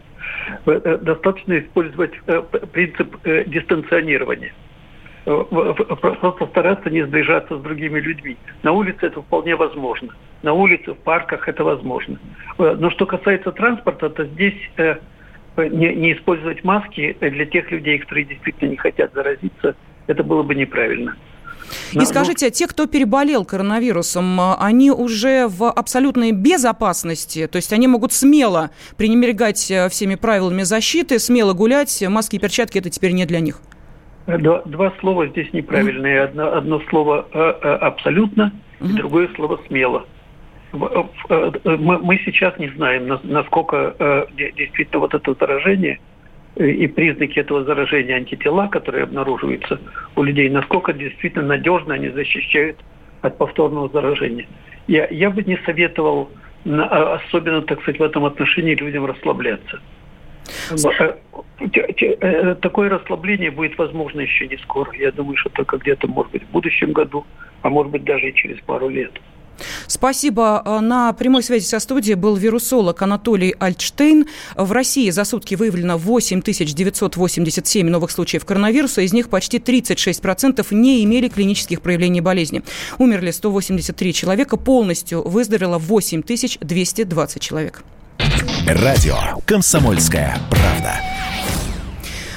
Э, 0.66 0.98
достаточно 1.00 1.58
использовать 1.58 2.12
э, 2.26 2.42
принцип 2.72 3.16
э, 3.24 3.44
дистанционирования. 3.46 4.52
Э, 5.26 5.44
просто 6.00 6.46
стараться 6.46 6.90
не 6.90 7.02
сближаться 7.02 7.56
с 7.56 7.62
другими 7.62 7.98
людьми. 8.00 8.36
На 8.62 8.72
улице 8.72 9.06
это 9.06 9.22
вполне 9.22 9.56
возможно. 9.56 10.14
На 10.42 10.52
улице, 10.52 10.92
в 10.92 10.98
парках 10.98 11.48
это 11.48 11.64
возможно. 11.64 12.18
Э, 12.58 12.76
но 12.78 12.90
что 12.90 13.06
касается 13.06 13.52
транспорта, 13.52 14.10
то 14.10 14.24
здесь 14.24 14.70
э, 14.76 14.96
не, 15.56 15.94
не 15.94 16.12
использовать 16.12 16.62
маски 16.64 17.16
для 17.20 17.46
тех 17.46 17.70
людей, 17.70 17.98
которые 17.98 18.26
действительно 18.26 18.70
не 18.70 18.76
хотят 18.76 19.14
заразиться, 19.14 19.74
это 20.06 20.22
было 20.22 20.42
бы 20.42 20.54
неправильно. 20.54 21.16
И 21.92 21.98
ну, 21.98 22.04
скажите, 22.04 22.48
а 22.48 22.50
те, 22.50 22.66
кто 22.66 22.86
переболел 22.86 23.44
коронавирусом, 23.44 24.40
они 24.58 24.90
уже 24.90 25.46
в 25.48 25.70
абсолютной 25.70 26.32
безопасности? 26.32 27.46
То 27.46 27.56
есть 27.56 27.72
они 27.72 27.86
могут 27.88 28.12
смело 28.12 28.70
пренебрегать 28.96 29.70
э, 29.70 29.88
всеми 29.88 30.14
правилами 30.14 30.62
защиты, 30.62 31.18
смело 31.18 31.52
гулять, 31.52 32.02
маски 32.08 32.36
и 32.36 32.38
перчатки 32.38 32.78
это 32.78 32.90
теперь 32.90 33.12
не 33.12 33.26
для 33.26 33.40
них? 33.40 33.60
Два, 34.26 34.62
два 34.64 34.92
слова 35.00 35.26
здесь 35.28 35.52
неправильные. 35.52 36.22
Одно, 36.22 36.56
одно 36.56 36.80
слово 36.88 37.26
э, 37.32 37.38
э, 37.38 37.68
абсолютно, 37.76 38.52
и 38.80 38.92
другое 38.92 39.28
слово 39.34 39.60
смело. 39.66 40.06
Мы, 40.72 41.98
мы 41.98 42.18
сейчас 42.24 42.58
не 42.58 42.68
знаем, 42.70 43.06
насколько 43.22 44.26
действительно 44.36 45.00
вот 45.00 45.14
это 45.14 45.34
заражение– 45.38 46.00
и 46.56 46.86
признаки 46.86 47.38
этого 47.38 47.64
заражения 47.64 48.16
антитела, 48.16 48.68
которые 48.68 49.04
обнаруживаются 49.04 49.80
у 50.14 50.22
людей, 50.22 50.48
насколько 50.48 50.92
действительно 50.92 51.46
надежно 51.46 51.94
они 51.94 52.10
защищают 52.10 52.76
от 53.22 53.38
повторного 53.38 53.88
заражения. 53.88 54.46
Я, 54.86 55.08
я 55.10 55.30
бы 55.30 55.42
не 55.42 55.56
советовал, 55.64 56.30
а, 56.66 57.14
особенно, 57.14 57.62
так 57.62 57.80
сказать, 57.82 58.00
в 58.00 58.04
этом 58.04 58.24
отношении 58.24 58.74
людям 58.74 59.06
расслабляться. 59.06 59.80
Э, 60.70 61.14
э, 62.20 62.54
такое 62.56 62.90
расслабление 62.90 63.50
будет 63.50 63.76
возможно 63.78 64.20
еще 64.20 64.46
не 64.46 64.58
скоро. 64.58 64.92
Я 64.96 65.10
думаю, 65.10 65.36
что 65.36 65.50
только 65.50 65.78
где-то, 65.78 66.06
может 66.06 66.32
быть, 66.32 66.42
в 66.42 66.50
будущем 66.50 66.92
году, 66.92 67.24
а 67.62 67.70
может 67.70 67.90
быть, 67.90 68.04
даже 68.04 68.28
и 68.28 68.34
через 68.34 68.60
пару 68.60 68.88
лет. 68.88 69.12
Спасибо. 69.86 70.62
Э, 70.64 70.80
на 70.80 71.12
прямой 71.12 71.42
связи 71.42 71.64
со 71.64 71.78
студией 71.78 72.14
был 72.14 72.36
вирусолог 72.36 73.00
Анатолий 73.02 73.54
Альтштейн. 73.58 74.26
В 74.56 74.72
России 74.72 75.10
за 75.10 75.24
сутки 75.24 75.54
выявлено 75.54 75.98
8 75.98 76.42
987 76.42 77.88
новых 77.88 78.10
случаев 78.10 78.44
коронавируса. 78.44 79.02
Из 79.02 79.12
них 79.12 79.28
почти 79.28 79.58
36% 79.58 80.66
не 80.70 81.04
имели 81.04 81.28
клинических 81.28 81.80
проявлений 81.80 82.20
болезни. 82.20 82.62
Умерли 82.98 83.30
183 83.30 84.12
человека. 84.12 84.56
Полностью 84.56 85.22
выздоровело 85.26 85.78
8 85.78 86.22
220 86.22 87.42
человек. 87.42 87.84
Радио 88.66 89.16
«Комсомольская 89.46 90.38
правда». 90.50 91.13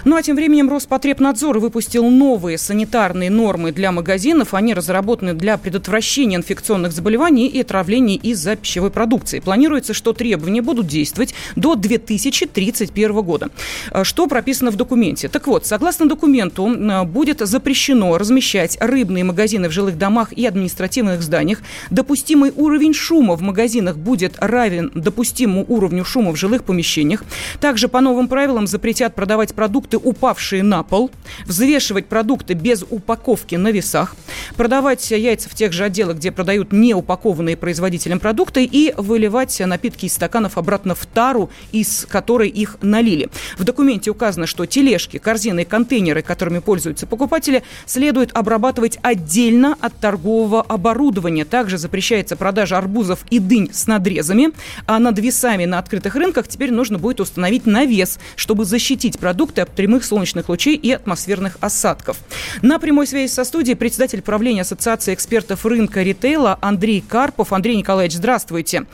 Ну 0.08 0.16
а 0.16 0.22
тем 0.24 0.38
временем 0.38 0.70
Роспотребнадзор 0.70 1.60
выпустил 1.60 2.10
новые 2.10 2.58
санитарные 2.58 3.30
нормы 3.30 3.74
для 3.74 3.92
магазинов. 3.92 4.54
Они 4.54 4.74
разработаны 4.74 5.34
для 5.34 5.58
предотвращения 5.58 6.38
инфекционных 6.38 6.94
заболеваний 6.94 7.48
и 7.48 7.60
отравлений 7.60 8.16
из-за 8.16 8.56
пищевой 8.56 8.90
продукции. 8.90 9.42
Планируется, 9.42 9.94
что 9.94 10.14
требования 10.14 10.62
будут 10.62 10.88
действовать 10.88 11.36
до 11.58 11.76
2031 11.76 13.22
года. 13.22 13.50
А 13.92 14.06
что 14.06 14.28
прописано 14.28 14.72
в 14.72 14.78
документе? 14.78 15.28
Так 15.28 15.46
вот, 15.46 15.66
согласно 15.66 16.08
документу, 16.08 16.74
будет 17.06 17.42
запрещено 17.42 18.18
размещать 18.18 18.78
рыбные 18.80 19.26
магазины 19.26 19.68
в 19.68 19.74
жилых 19.74 19.98
домах 19.98 20.32
и 20.32 20.46
административных 20.46 21.22
зданиях. 21.22 21.60
Допустимый 21.90 22.54
уровень 22.56 22.94
шума 22.94 23.36
в 23.36 23.42
магазинах 23.42 23.98
будет 23.98 24.36
равен 24.38 24.90
допустимому 24.96 25.66
уровню 25.68 26.06
шума 26.06 26.32
в 26.32 26.38
жилых 26.38 26.64
помещениях. 26.64 27.26
Также 27.60 27.90
по 27.90 28.00
новым 28.00 28.30
правилам 28.30 28.68
запретят 28.68 29.14
продавать 29.14 29.54
продукты 29.54 29.97
продукты, 29.98 30.10
упавшие 30.10 30.64
на 30.64 30.84
пол, 30.84 31.12
взвешивать 31.46 32.08
продукты 32.08 32.54
без 32.54 32.84
упаковки 32.90 33.56
на 33.56 33.72
весах, 33.72 34.16
продавать 34.56 35.12
яйца 35.12 35.50
в 35.50 35.56
тех 35.56 35.74
же 35.74 35.84
отделах, 35.84 36.18
где 36.18 36.32
продают 36.32 36.72
неупакованные 36.72 37.58
производителем 37.58 38.20
продукты 38.20 38.64
и 38.64 38.94
выливать 38.98 39.60
напитки 39.60 40.06
из 40.06 40.14
стаканов 40.14 40.58
обратно 40.58 40.96
в 40.96 41.06
тару, 41.06 41.50
из 41.72 42.06
которой 42.10 42.50
их 42.50 42.78
налили. 42.82 43.30
В 43.58 43.64
документе 43.64 44.12
указано, 44.12 44.48
что 44.48 44.66
тележки, 44.66 45.18
корзины 45.18 45.62
и 45.62 45.66
контейнеры, 45.66 46.22
которыми 46.22 46.60
пользуются 46.60 47.08
покупатели, 47.08 47.64
следует 47.86 48.36
обрабатывать 48.36 49.00
отдельно 49.02 49.78
от 49.82 49.96
торгового 50.00 50.62
оборудования. 50.62 51.46
Также 51.46 51.78
запрещается 51.78 52.36
продажа 52.36 52.78
арбузов 52.78 53.26
и 53.30 53.40
дынь 53.40 53.70
с 53.72 53.88
надрезами, 53.88 54.50
а 54.86 55.00
над 55.00 55.20
весами 55.20 55.66
на 55.66 55.80
открытых 55.80 56.16
рынках 56.16 56.48
теперь 56.48 56.72
нужно 56.72 56.98
будет 56.98 57.20
установить 57.20 57.66
навес, 57.66 58.20
чтобы 58.36 58.66
защитить 58.66 59.20
продукты 59.20 59.62
прямых 59.78 60.04
солнечных 60.04 60.50
лучей 60.50 60.76
и 60.76 60.92
атмосферных 60.92 61.58
осадков. 61.62 62.18
На 62.62 62.80
прямой 62.80 63.08
связи 63.08 63.32
со 63.32 63.46
студией 63.46 63.78
председатель 63.78 64.22
правления 64.22 64.62
Ассоциации 64.62 65.14
экспертов 65.14 65.66
рынка 65.66 66.02
ритейла 66.02 66.58
Андрей 66.62 67.00
Карпов. 67.00 67.54
Андрей 67.54 67.78
Николаевич, 67.78 68.18
здравствуйте. 68.18 68.86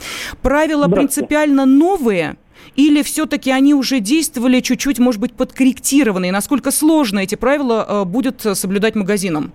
Правила 0.42 0.84
здравствуйте. 0.84 0.94
принципиально 0.94 1.64
новые 1.66 2.36
или 2.76 3.02
все-таки 3.02 3.50
они 3.50 3.74
уже 3.74 4.00
действовали 4.00 4.60
чуть-чуть, 4.60 4.98
может 4.98 5.20
быть, 5.20 5.32
подкорректированные? 5.32 6.32
Насколько 6.32 6.70
сложно 6.70 7.20
эти 7.20 7.34
правила 7.34 7.86
э, 7.88 8.04
будет 8.04 8.46
соблюдать 8.54 8.94
магазинам? 8.94 9.52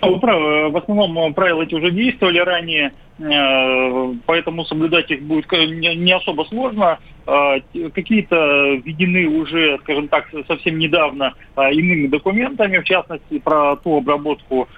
А 0.00 0.08
в 0.08 0.76
основном 0.76 1.34
правила 1.34 1.62
эти 1.62 1.74
уже 1.74 1.90
действовали 1.90 2.38
ранее, 2.38 2.92
э, 3.18 4.14
поэтому 4.26 4.64
соблюдать 4.64 5.10
их 5.10 5.22
будет 5.22 5.50
не 5.52 6.12
особо 6.12 6.44
сложно. 6.44 6.98
А, 7.26 7.60
какие-то 7.94 8.80
введены 8.84 9.28
уже, 9.28 9.78
скажем 9.82 10.08
так, 10.08 10.28
совсем 10.48 10.78
недавно 10.78 11.34
а, 11.54 11.70
иными 11.70 12.08
документами, 12.08 12.78
в 12.78 12.84
частности, 12.84 13.38
про 13.38 13.76
ту 13.76 13.98
обработку 13.98 14.68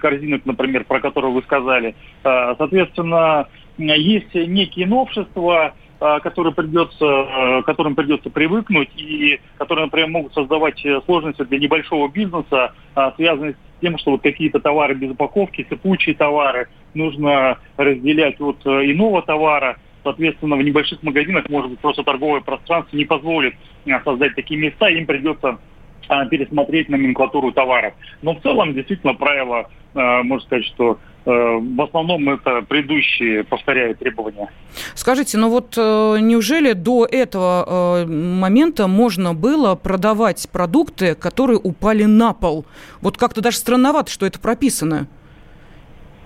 корзинок, 0.00 0.42
например, 0.46 0.84
про 0.84 1.00
которую 1.00 1.32
вы 1.32 1.42
сказали. 1.42 1.96
Соответственно, 2.22 3.48
есть 3.76 4.32
некие 4.32 4.86
новшества, 4.86 5.74
которые 5.98 6.54
придется, 6.54 7.62
которым 7.66 7.96
придется 7.96 8.30
привыкнуть 8.30 8.90
и 8.96 9.40
которые, 9.58 9.86
например, 9.86 10.08
могут 10.08 10.34
создавать 10.34 10.80
сложности 11.04 11.42
для 11.42 11.58
небольшого 11.58 12.08
бизнеса, 12.08 12.72
связанные 13.16 13.54
с 13.54 13.65
тем, 13.80 13.98
что 13.98 14.12
вот 14.12 14.22
какие-то 14.22 14.60
товары 14.60 14.94
без 14.94 15.10
упаковки, 15.10 15.66
сыпучие 15.68 16.14
товары 16.14 16.68
нужно 16.94 17.58
разделять 17.76 18.40
от 18.40 18.64
э, 18.64 18.92
иного 18.92 19.22
товара, 19.22 19.76
Соответственно, 20.06 20.54
в 20.54 20.62
небольших 20.62 21.02
магазинах, 21.02 21.48
может 21.48 21.68
быть, 21.68 21.80
просто 21.80 22.04
торговое 22.04 22.40
пространство 22.40 22.96
не 22.96 23.04
позволит 23.04 23.54
а, 23.88 24.00
создать 24.04 24.36
такие 24.36 24.56
места, 24.56 24.88
им 24.88 25.04
придется 25.04 25.58
а, 26.06 26.26
пересмотреть 26.26 26.88
номенклатуру 26.88 27.50
товаров. 27.50 27.92
Но 28.22 28.36
в 28.36 28.40
целом, 28.40 28.72
действительно, 28.72 29.14
правило, 29.14 29.68
можно 29.94 30.46
сказать, 30.46 30.64
что 30.66 31.00
в 31.26 31.82
основном 31.82 32.28
это 32.28 32.62
предыдущие 32.62 33.42
повторяют 33.44 33.98
требования. 33.98 34.48
Скажите, 34.94 35.38
ну 35.38 35.50
вот 35.50 35.74
э, 35.76 36.16
неужели 36.20 36.72
до 36.72 37.04
этого 37.04 38.04
э, 38.04 38.06
момента 38.06 38.86
можно 38.86 39.34
было 39.34 39.74
продавать 39.74 40.48
продукты, 40.50 41.14
которые 41.14 41.58
упали 41.58 42.04
на 42.04 42.32
пол? 42.32 42.64
Вот 43.00 43.16
как-то 43.16 43.40
даже 43.40 43.56
странновато, 43.56 44.10
что 44.10 44.24
это 44.26 44.38
прописано. 44.38 45.08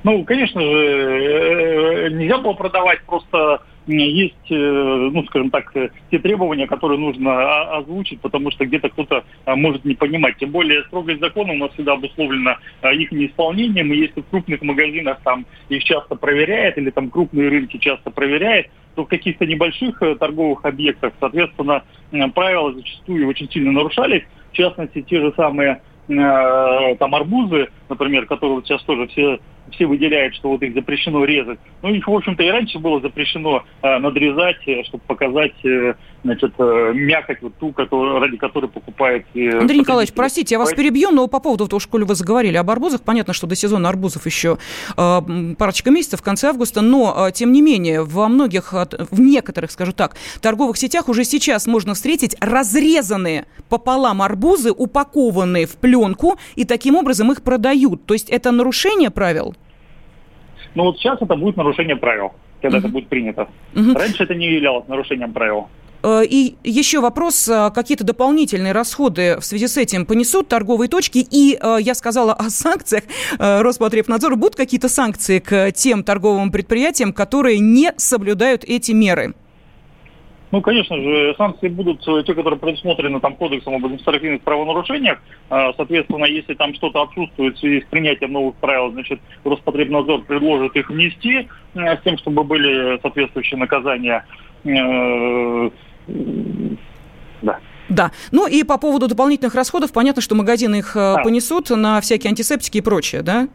Ну, 0.02 0.24
конечно 0.24 0.60
же, 0.60 0.68
э, 0.68 2.08
нельзя 2.10 2.38
было 2.38 2.52
продавать 2.52 3.02
просто 3.06 3.62
есть, 3.98 4.34
ну, 4.48 5.24
скажем 5.24 5.50
так, 5.50 5.72
те 6.10 6.18
требования, 6.18 6.66
которые 6.66 6.98
нужно 6.98 7.76
озвучить, 7.76 8.20
потому 8.20 8.50
что 8.50 8.66
где-то 8.66 8.88
кто-то 8.88 9.24
может 9.46 9.84
не 9.84 9.94
понимать. 9.94 10.36
Тем 10.38 10.50
более 10.50 10.84
строгость 10.84 11.20
закона 11.20 11.52
у 11.52 11.56
нас 11.56 11.72
всегда 11.72 11.92
обусловлена 11.92 12.58
их 12.92 13.12
неисполнением, 13.12 13.92
и 13.92 13.98
если 13.98 14.20
в 14.20 14.26
крупных 14.28 14.62
магазинах 14.62 15.18
там 15.24 15.46
их 15.68 15.84
часто 15.84 16.14
проверяют, 16.14 16.78
или 16.78 16.90
там 16.90 17.10
крупные 17.10 17.48
рынки 17.48 17.76
часто 17.78 18.10
проверяют, 18.10 18.68
то 18.94 19.04
в 19.04 19.08
каких-то 19.08 19.46
небольших 19.46 20.02
торговых 20.18 20.64
объектах, 20.64 21.12
соответственно, 21.20 21.84
правила 22.34 22.72
зачастую 22.72 23.28
очень 23.28 23.50
сильно 23.50 23.72
нарушались. 23.72 24.24
В 24.52 24.56
частности, 24.56 25.02
те 25.02 25.20
же 25.20 25.32
самые 25.36 25.80
э, 26.08 26.96
там 26.98 27.14
арбузы, 27.14 27.68
например, 27.90 28.26
которые 28.26 28.56
вот 28.56 28.66
сейчас 28.66 28.82
тоже 28.84 29.06
все 29.08 29.38
все 29.72 29.86
выделяют, 29.86 30.34
что 30.34 30.50
вот 30.50 30.62
их 30.62 30.74
запрещено 30.74 31.24
резать. 31.24 31.58
Ну, 31.82 31.92
их, 31.94 32.06
в 32.06 32.12
общем-то, 32.12 32.42
и 32.42 32.50
раньше 32.50 32.78
было 32.78 33.00
запрещено 33.00 33.64
э, 33.82 33.98
надрезать, 33.98 34.56
чтобы 34.86 35.02
показать, 35.06 35.54
э, 35.64 35.94
значит, 36.24 36.52
э, 36.58 36.92
мякоть 36.94 37.38
вот 37.40 37.54
ту, 37.56 37.72
который, 37.72 38.18
ради 38.18 38.36
которой 38.36 38.66
покупает... 38.66 39.26
Э, 39.34 39.58
Андрей 39.58 39.80
Николаевич, 39.80 40.14
простите, 40.14 40.54
я 40.54 40.58
вас 40.58 40.72
перебью, 40.72 41.10
но 41.10 41.26
по 41.28 41.40
поводу 41.40 41.68
того, 41.68 41.80
что 41.80 41.98
вы 41.98 42.14
заговорили 42.14 42.56
об 42.56 42.70
арбузах, 42.70 43.02
понятно, 43.02 43.32
что 43.32 43.46
до 43.46 43.54
сезона 43.54 43.88
арбузов 43.88 44.26
еще 44.26 44.58
э, 44.96 45.20
парочка 45.58 45.90
месяцев, 45.90 46.20
в 46.20 46.22
конце 46.22 46.48
августа, 46.48 46.80
но, 46.80 47.28
э, 47.28 47.32
тем 47.32 47.52
не 47.52 47.62
менее, 47.62 48.02
во 48.02 48.28
многих, 48.28 48.72
в 48.72 49.20
некоторых, 49.20 49.70
скажу 49.70 49.92
так, 49.92 50.16
торговых 50.40 50.76
сетях 50.76 51.08
уже 51.08 51.24
сейчас 51.24 51.66
можно 51.66 51.94
встретить 51.94 52.36
разрезанные 52.40 53.46
пополам 53.68 54.22
арбузы, 54.22 54.72
упакованные 54.72 55.66
в 55.66 55.76
пленку, 55.76 56.38
и 56.56 56.64
таким 56.64 56.96
образом 56.96 57.30
их 57.32 57.42
продают. 57.42 57.79
То 58.06 58.14
есть 58.14 58.30
это 58.30 58.50
нарушение 58.50 59.10
правил? 59.10 59.54
Но 60.74 60.84
вот 60.84 60.98
сейчас 60.98 61.20
это 61.20 61.36
будет 61.36 61.56
нарушение 61.56 61.96
правил, 61.96 62.32
когда 62.62 62.76
uh-huh. 62.76 62.80
это 62.80 62.88
будет 62.88 63.08
принято. 63.08 63.48
Uh-huh. 63.74 63.94
Раньше 63.94 64.22
это 64.22 64.34
не 64.34 64.46
являлось 64.46 64.86
нарушением 64.88 65.32
правил. 65.32 65.68
Э, 66.02 66.22
и 66.24 66.56
еще 66.64 67.00
вопрос, 67.00 67.48
э, 67.48 67.70
какие-то 67.74 68.04
дополнительные 68.04 68.72
расходы 68.72 69.36
в 69.38 69.44
связи 69.44 69.66
с 69.66 69.76
этим 69.76 70.06
понесут 70.06 70.48
торговые 70.48 70.88
точки? 70.88 71.26
И 71.30 71.58
э, 71.60 71.76
я 71.80 71.94
сказала 71.94 72.32
о 72.32 72.50
санкциях 72.50 73.04
Роспотребнадзора. 73.38 74.36
Будут 74.36 74.56
какие-то 74.56 74.88
санкции 74.88 75.38
к 75.38 75.72
тем 75.72 76.02
торговым 76.02 76.50
предприятиям, 76.50 77.12
которые 77.12 77.58
не 77.58 77.92
соблюдают 77.96 78.64
эти 78.64 78.92
меры? 78.92 79.34
Ну, 80.52 80.60
конечно 80.62 80.96
же, 80.96 81.34
санкции 81.38 81.68
будут 81.68 82.06
э, 82.08 82.24
те, 82.26 82.34
которые 82.34 82.58
предусмотрены 82.58 83.20
там 83.20 83.36
кодексом 83.36 83.74
об 83.74 83.84
административных 83.84 84.42
правонарушениях. 84.42 85.18
А, 85.48 85.72
соответственно, 85.76 86.24
если 86.24 86.54
там 86.54 86.74
что-то 86.74 87.02
отсутствует 87.02 87.56
в 87.56 87.60
связи 87.60 87.82
с 87.82 87.84
принятием 87.84 88.32
новых 88.32 88.56
правил, 88.56 88.90
значит, 88.90 89.20
Роспотребнадзор 89.44 90.22
предложит 90.22 90.74
их 90.74 90.90
внести 90.90 91.48
э, 91.74 91.96
с 91.96 92.00
тем, 92.02 92.18
чтобы 92.18 92.42
были 92.42 93.00
соответствующие 93.00 93.58
наказания. 93.58 94.24
Э, 94.64 95.70
да. 97.42 97.58
Да. 97.88 98.10
Ну 98.32 98.48
и 98.48 98.64
по 98.64 98.76
поводу 98.76 99.06
дополнительных 99.06 99.54
расходов, 99.54 99.92
понятно, 99.92 100.20
что 100.20 100.34
магазины 100.34 100.76
их 100.76 100.92
да. 100.94 101.18
понесут 101.22 101.70
на 101.70 102.00
всякие 102.00 102.30
антисептики 102.30 102.78
и 102.78 102.80
прочее, 102.80 103.22
да? 103.22 103.48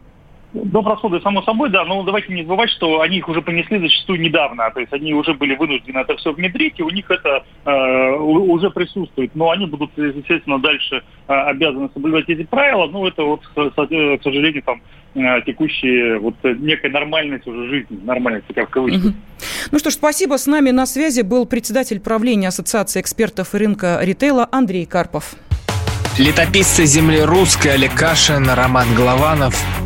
Доп. 0.52 0.86
расходы, 0.86 1.20
само 1.20 1.42
собой, 1.42 1.70
да, 1.70 1.84
но 1.84 2.02
давайте 2.02 2.32
не 2.32 2.42
забывать, 2.42 2.70
что 2.70 3.00
они 3.00 3.18
их 3.18 3.28
уже 3.28 3.42
понесли 3.42 3.78
зачастую 3.78 4.20
недавно, 4.20 4.70
то 4.70 4.80
есть 4.80 4.92
они 4.92 5.12
уже 5.14 5.34
были 5.34 5.54
вынуждены 5.54 5.98
это 5.98 6.16
все 6.16 6.32
внедрить, 6.32 6.74
и 6.78 6.82
у 6.82 6.90
них 6.90 7.10
это 7.10 7.44
э, 7.64 8.16
уже 8.16 8.70
присутствует, 8.70 9.34
но 9.34 9.50
они 9.50 9.66
будут, 9.66 9.90
естественно, 9.96 10.58
дальше 10.58 11.02
э, 11.28 11.32
обязаны 11.32 11.90
соблюдать 11.92 12.28
эти 12.28 12.44
правила, 12.44 12.86
ну 12.86 13.06
это 13.06 13.22
вот, 13.22 13.40
к 13.54 14.22
сожалению, 14.22 14.62
там 14.62 14.80
э, 15.14 15.42
текущие 15.42 16.18
вот 16.18 16.34
некая 16.42 16.90
нормальность 16.90 17.46
уже 17.46 17.68
жизни, 17.68 17.98
нормальность, 18.04 18.46
как 18.54 18.68
в 18.68 18.72
кавычках. 18.72 19.12
Ну 19.72 19.78
что 19.78 19.90
ж, 19.90 19.94
спасибо. 19.94 20.38
С 20.38 20.46
нами 20.46 20.70
на 20.70 20.86
связи 20.86 21.22
был 21.22 21.46
председатель 21.46 22.00
правления 22.00 22.48
Ассоциации 22.48 23.00
экспертов 23.00 23.54
рынка 23.54 23.98
ритейла 24.00 24.48
Андрей 24.50 24.86
Карпов. 24.86 25.34
Летописцы 26.18 26.86
земли 26.86 27.20
русской 27.20 27.74
Олег 27.74 27.94
Кашин, 27.94 28.48
Роман 28.48 28.86
Голованов. 28.96 29.85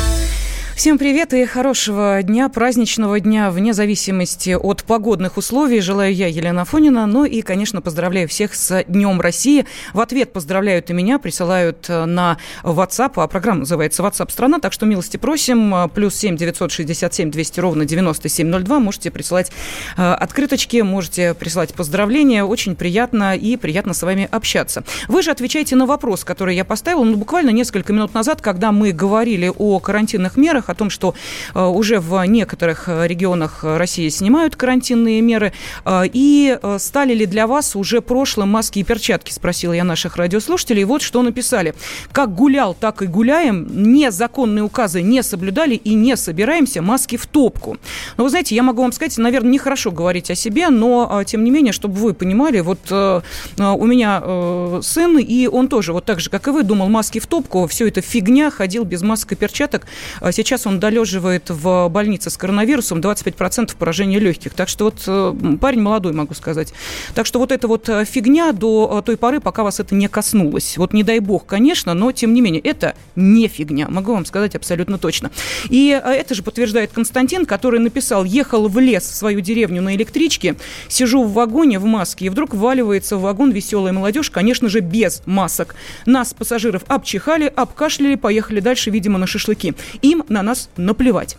Всем 0.75 0.97
привет 0.97 1.31
и 1.33 1.45
хорошего 1.45 2.23
дня, 2.23 2.49
праздничного 2.49 3.19
дня, 3.19 3.51
вне 3.51 3.71
зависимости 3.71 4.51
от 4.51 4.83
погодных 4.83 5.37
условий. 5.37 5.79
Желаю 5.79 6.11
я, 6.11 6.25
Елена 6.25 6.65
Фонина. 6.65 7.05
Ну 7.05 7.23
и, 7.23 7.41
конечно, 7.43 7.81
поздравляю 7.81 8.27
всех 8.27 8.55
с 8.55 8.83
Днем 8.87 9.21
России. 9.21 9.67
В 9.93 9.99
ответ 9.99 10.33
поздравляют 10.33 10.89
и 10.89 10.93
меня, 10.93 11.19
присылают 11.19 11.85
э, 11.87 12.05
на 12.05 12.37
WhatsApp, 12.63 13.11
а 13.17 13.27
программа 13.27 13.59
называется 13.59 14.01
WhatsApp 14.01 14.31
страна, 14.31 14.59
так 14.59 14.73
что 14.73 14.87
милости 14.87 15.17
просим. 15.17 15.89
Плюс 15.93 16.15
семь 16.15 16.35
девятьсот 16.35 16.71
шестьдесят 16.71 17.13
семь 17.13 17.29
двести 17.29 17.59
ровно 17.59 17.85
девяносто 17.85 18.27
семь 18.27 18.47
ноль 18.47 18.63
два. 18.63 18.79
Можете 18.79 19.11
присылать 19.11 19.51
э, 19.97 20.01
открыточки, 20.01 20.77
можете 20.77 21.35
присылать 21.35 21.75
поздравления. 21.75 22.43
Очень 22.43 22.75
приятно 22.75 23.35
и 23.35 23.55
приятно 23.55 23.93
с 23.93 24.01
вами 24.01 24.27
общаться. 24.31 24.83
Вы 25.07 25.21
же 25.21 25.29
отвечаете 25.29 25.75
на 25.75 25.85
вопрос, 25.85 26.23
который 26.23 26.55
я 26.55 26.65
поставила 26.65 27.03
ну, 27.03 27.17
буквально 27.17 27.51
несколько 27.51 27.93
минут 27.93 28.15
назад, 28.15 28.41
когда 28.41 28.71
мы 28.71 28.93
говорили 28.93 29.51
о 29.55 29.79
карантинных 29.79 30.37
мерах, 30.37 30.70
о 30.71 30.75
том, 30.75 30.89
что 30.89 31.13
э, 31.53 31.63
уже 31.63 31.99
в 31.99 32.23
некоторых 32.25 32.87
э, 32.87 33.07
регионах 33.07 33.63
России 33.63 34.09
снимают 34.09 34.55
карантинные 34.55 35.21
меры. 35.21 35.53
Э, 35.85 36.03
и 36.11 36.57
стали 36.79 37.13
ли 37.13 37.25
для 37.25 37.47
вас 37.47 37.75
уже 37.75 38.01
прошлым 38.01 38.49
маски 38.49 38.79
и 38.79 38.83
перчатки, 38.83 39.31
спросила 39.31 39.73
я 39.73 39.83
наших 39.83 40.17
радиослушателей. 40.17 40.83
Вот 40.83 41.01
что 41.01 41.21
написали. 41.21 41.75
Как 42.11 42.33
гулял, 42.33 42.73
так 42.73 43.01
и 43.01 43.07
гуляем. 43.07 43.67
Незаконные 43.93 44.63
указы 44.63 45.01
не 45.01 45.23
соблюдали 45.23 45.75
и 45.75 45.93
не 45.93 46.17
собираемся. 46.17 46.81
Маски 46.81 47.17
в 47.17 47.25
топку. 47.25 47.77
Но 48.17 48.23
вы 48.23 48.29
знаете, 48.29 48.55
я 48.55 48.63
могу 48.63 48.81
вам 48.81 48.91
сказать, 48.91 49.17
наверное, 49.17 49.51
нехорошо 49.51 49.91
говорить 49.91 50.31
о 50.31 50.35
себе, 50.35 50.69
но 50.69 51.23
тем 51.25 51.43
не 51.43 51.51
менее, 51.51 51.73
чтобы 51.73 51.95
вы 51.95 52.13
понимали, 52.13 52.59
вот 52.61 52.91
у 52.91 53.85
меня 53.85 54.81
сын, 54.81 55.17
и 55.17 55.47
он 55.47 55.67
тоже, 55.67 55.93
вот 55.93 56.05
так 56.05 56.19
же, 56.19 56.29
как 56.29 56.47
и 56.47 56.51
вы, 56.51 56.63
думал, 56.63 56.89
маски 56.89 57.19
в 57.19 57.27
топку, 57.27 57.67
все 57.67 57.87
это 57.87 58.01
фигня, 58.01 58.49
ходил 58.51 58.83
без 58.83 59.01
масок 59.01 59.33
и 59.33 59.35
перчаток. 59.35 59.85
Сейчас 60.31 60.50
Сейчас 60.51 60.67
он 60.67 60.81
долеживает 60.81 61.49
в 61.49 61.87
больнице 61.87 62.29
с 62.29 62.35
коронавирусом 62.35 62.99
25% 62.99 63.73
поражения 63.77 64.19
легких. 64.19 64.53
Так 64.53 64.67
что 64.67 64.83
вот 64.83 65.01
э, 65.07 65.33
парень 65.61 65.79
молодой, 65.81 66.11
могу 66.11 66.33
сказать. 66.33 66.73
Так 67.15 67.25
что 67.25 67.39
вот 67.39 67.53
эта 67.53 67.69
вот 67.69 67.87
э, 67.87 68.03
фигня 68.03 68.51
до 68.51 68.97
э, 68.99 69.05
той 69.05 69.15
поры, 69.15 69.39
пока 69.39 69.63
вас 69.63 69.79
это 69.79 69.95
не 69.95 70.09
коснулось. 70.09 70.77
Вот 70.77 70.91
не 70.91 71.03
дай 71.03 71.19
бог, 71.19 71.45
конечно, 71.45 71.93
но 71.93 72.11
тем 72.11 72.33
не 72.33 72.41
менее, 72.41 72.61
это 72.63 72.95
не 73.15 73.47
фигня. 73.47 73.87
Могу 73.87 74.11
вам 74.11 74.25
сказать 74.25 74.53
абсолютно 74.53 74.97
точно. 74.97 75.31
И 75.69 75.87
это 75.87 76.35
же 76.35 76.43
подтверждает 76.43 76.91
Константин, 76.91 77.45
который 77.45 77.79
написал, 77.79 78.25
ехал 78.25 78.67
в 78.67 78.77
лес 78.77 79.03
в 79.05 79.15
свою 79.15 79.39
деревню 79.39 79.81
на 79.81 79.95
электричке, 79.95 80.57
сижу 80.89 81.23
в 81.23 81.31
вагоне 81.31 81.79
в 81.79 81.85
маске, 81.85 82.25
и 82.25 82.29
вдруг 82.29 82.53
вваливается 82.53 83.15
в 83.15 83.21
вагон 83.21 83.51
веселая 83.51 83.93
молодежь, 83.93 84.29
конечно 84.29 84.67
же, 84.67 84.81
без 84.81 85.23
масок. 85.25 85.75
Нас, 86.05 86.33
пассажиров, 86.33 86.83
обчихали, 86.89 87.45
обкашляли, 87.55 88.15
поехали 88.15 88.59
дальше, 88.59 88.89
видимо, 88.89 89.17
на 89.17 89.27
шашлыки. 89.27 89.75
Им 90.01 90.25
на 90.27 90.40
нас 90.43 90.51
нас 90.51 90.69
наплевать. 90.75 91.37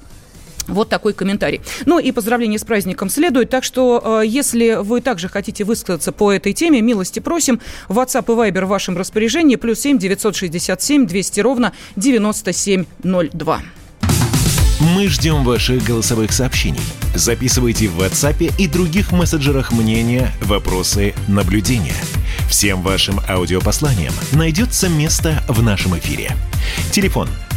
Вот 0.69 0.89
такой 0.89 1.13
комментарий. 1.13 1.61
Ну 1.87 1.99
и 1.99 2.13
поздравления 2.13 2.59
с 2.59 2.65
праздником 2.65 3.11
следует. 3.11 3.51
Так 3.51 3.65
что, 3.65 4.21
э, 4.23 4.27
если 4.27 4.79
вы 4.81 5.01
также 5.01 5.29
хотите 5.29 5.65
высказаться 5.65 6.13
по 6.13 6.33
этой 6.33 6.53
теме, 6.53 6.81
милости 6.81 7.19
просим. 7.19 7.61
WhatsApp 7.89 8.25
и 8.33 8.51
Viber 8.51 8.65
в 8.65 8.69
вашем 8.69 8.97
распоряжении. 8.97 9.57
Плюс 9.57 9.81
семь 9.81 9.99
девятьсот 9.99 10.37
шестьдесят 10.37 10.81
семь 10.81 11.07
двести 11.07 11.41
ровно 11.41 11.73
девяносто 11.97 12.53
семь 12.53 12.85
ноль 13.03 13.29
два. 13.33 13.61
Мы 14.95 15.09
ждем 15.09 15.45
ваших 15.45 15.85
голосовых 15.85 16.33
сообщений. 16.33 16.81
Записывайте 17.15 17.89
в 17.89 18.01
WhatsApp 18.01 18.55
и 18.57 18.67
других 18.67 19.13
мессенджерах 19.13 19.73
мнения, 19.73 20.31
вопросы, 20.43 21.13
наблюдения. 21.29 21.97
Всем 22.49 22.83
вашим 22.83 23.21
аудиопосланиям 23.29 24.15
найдется 24.33 24.89
место 24.89 25.43
в 25.49 25.63
нашем 25.63 25.99
эфире. 25.99 26.33
Телефон 26.93 27.29
8 27.29 27.52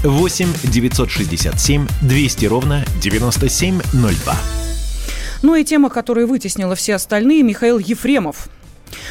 967 0.63 1.87
200 2.01 2.45
ровно 2.45 2.85
9702. 3.01 4.35
Ну 5.41 5.55
и 5.55 5.63
тема, 5.63 5.89
которая 5.89 6.25
вытеснила 6.25 6.75
все 6.75 6.95
остальные, 6.95 7.43
Михаил 7.43 7.77
Ефремов 7.77 8.49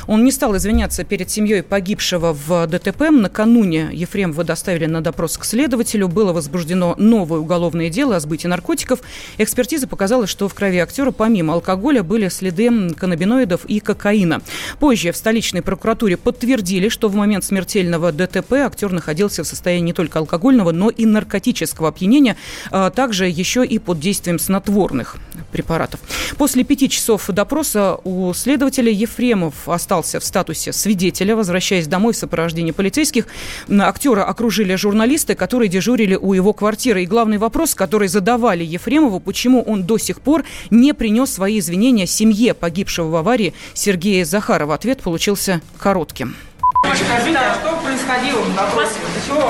Он 0.06 0.24
не 0.24 0.32
стал 0.32 0.56
извиняться 0.56 1.04
перед 1.04 1.30
семьей 1.30 1.62
погибшего 1.62 2.32
в 2.32 2.66
ДТП. 2.66 3.10
Накануне 3.10 3.90
Ефремова 3.92 4.44
доставили 4.44 4.86
на 4.86 5.00
допрос 5.00 5.38
к 5.38 5.44
следователю. 5.44 6.08
Было 6.08 6.32
возбуждено 6.32 6.94
новое 6.98 7.40
уголовное 7.40 7.90
дело 7.90 8.16
о 8.16 8.20
сбытии 8.20 8.48
наркотиков. 8.48 9.00
Экспертиза 9.38 9.86
показала, 9.86 10.26
что 10.26 10.48
в 10.48 10.54
крови 10.54 10.78
актера 10.78 11.10
помимо 11.10 11.54
алкоголя 11.54 12.02
были 12.02 12.28
следы 12.28 12.90
каннабиноидов 12.94 13.64
и 13.64 13.80
кокаина. 13.80 14.42
Позже 14.78 15.12
в 15.12 15.16
столичной 15.16 15.62
прокуратуре 15.62 16.16
подтвердили, 16.16 16.88
что 16.88 17.08
в 17.08 17.14
момент 17.14 17.44
смертельного 17.44 18.12
ДТП 18.12 18.52
актер 18.54 18.92
находился 18.92 19.44
в 19.44 19.46
состоянии 19.46 19.86
не 19.86 19.92
только 19.92 20.18
алкогольного, 20.18 20.72
но 20.72 20.90
и 20.90 21.06
наркотического 21.06 21.88
опьянения, 21.88 22.36
а 22.70 22.90
также 22.90 23.26
еще 23.26 23.64
и 23.64 23.78
под 23.78 24.00
действием 24.00 24.38
снотворных 24.38 25.16
препаратов. 25.52 26.00
После 26.36 26.64
пяти 26.64 26.88
часов 26.88 27.26
допроса 27.28 27.98
у 28.04 28.32
следователя 28.34 28.90
Ефремов 28.90 29.68
остался 29.68 29.93
в 30.02 30.24
статусе 30.24 30.72
свидетеля, 30.72 31.36
возвращаясь 31.36 31.86
домой 31.86 32.12
в 32.12 32.16
сопровождении 32.16 32.72
полицейских. 32.72 33.26
Актера 33.68 34.24
окружили 34.24 34.74
журналисты, 34.74 35.34
которые 35.34 35.68
дежурили 35.68 36.14
у 36.14 36.32
его 36.32 36.52
квартиры. 36.52 37.02
И 37.02 37.06
главный 37.06 37.38
вопрос, 37.38 37.74
который 37.74 38.08
задавали 38.08 38.64
Ефремову, 38.64 39.20
почему 39.20 39.62
он 39.62 39.84
до 39.84 39.98
сих 39.98 40.20
пор 40.20 40.44
не 40.70 40.92
принес 40.92 41.30
свои 41.32 41.58
извинения 41.58 42.06
семье 42.06 42.54
погибшего 42.54 43.08
в 43.08 43.16
аварии 43.16 43.54
Сергея 43.74 44.24
Захарова. 44.24 44.74
Ответ 44.74 45.02
получился 45.02 45.60
коротким. 45.78 46.36
Скажите, 46.84 47.38
а 47.38 47.54
что 47.54 47.76
происходило 47.82 48.40
в 48.40 48.54
допросе? 48.54 48.92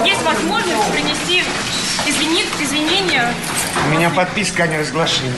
Есть 0.05 0.23
возможность 0.23 0.93
принести 0.93 1.43
извинения? 2.07 3.35
У 3.87 3.91
меня 3.91 4.11
подписка 4.11 4.65
о 4.65 4.67
неразглашении. 4.67 5.33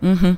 Угу. 0.00 0.36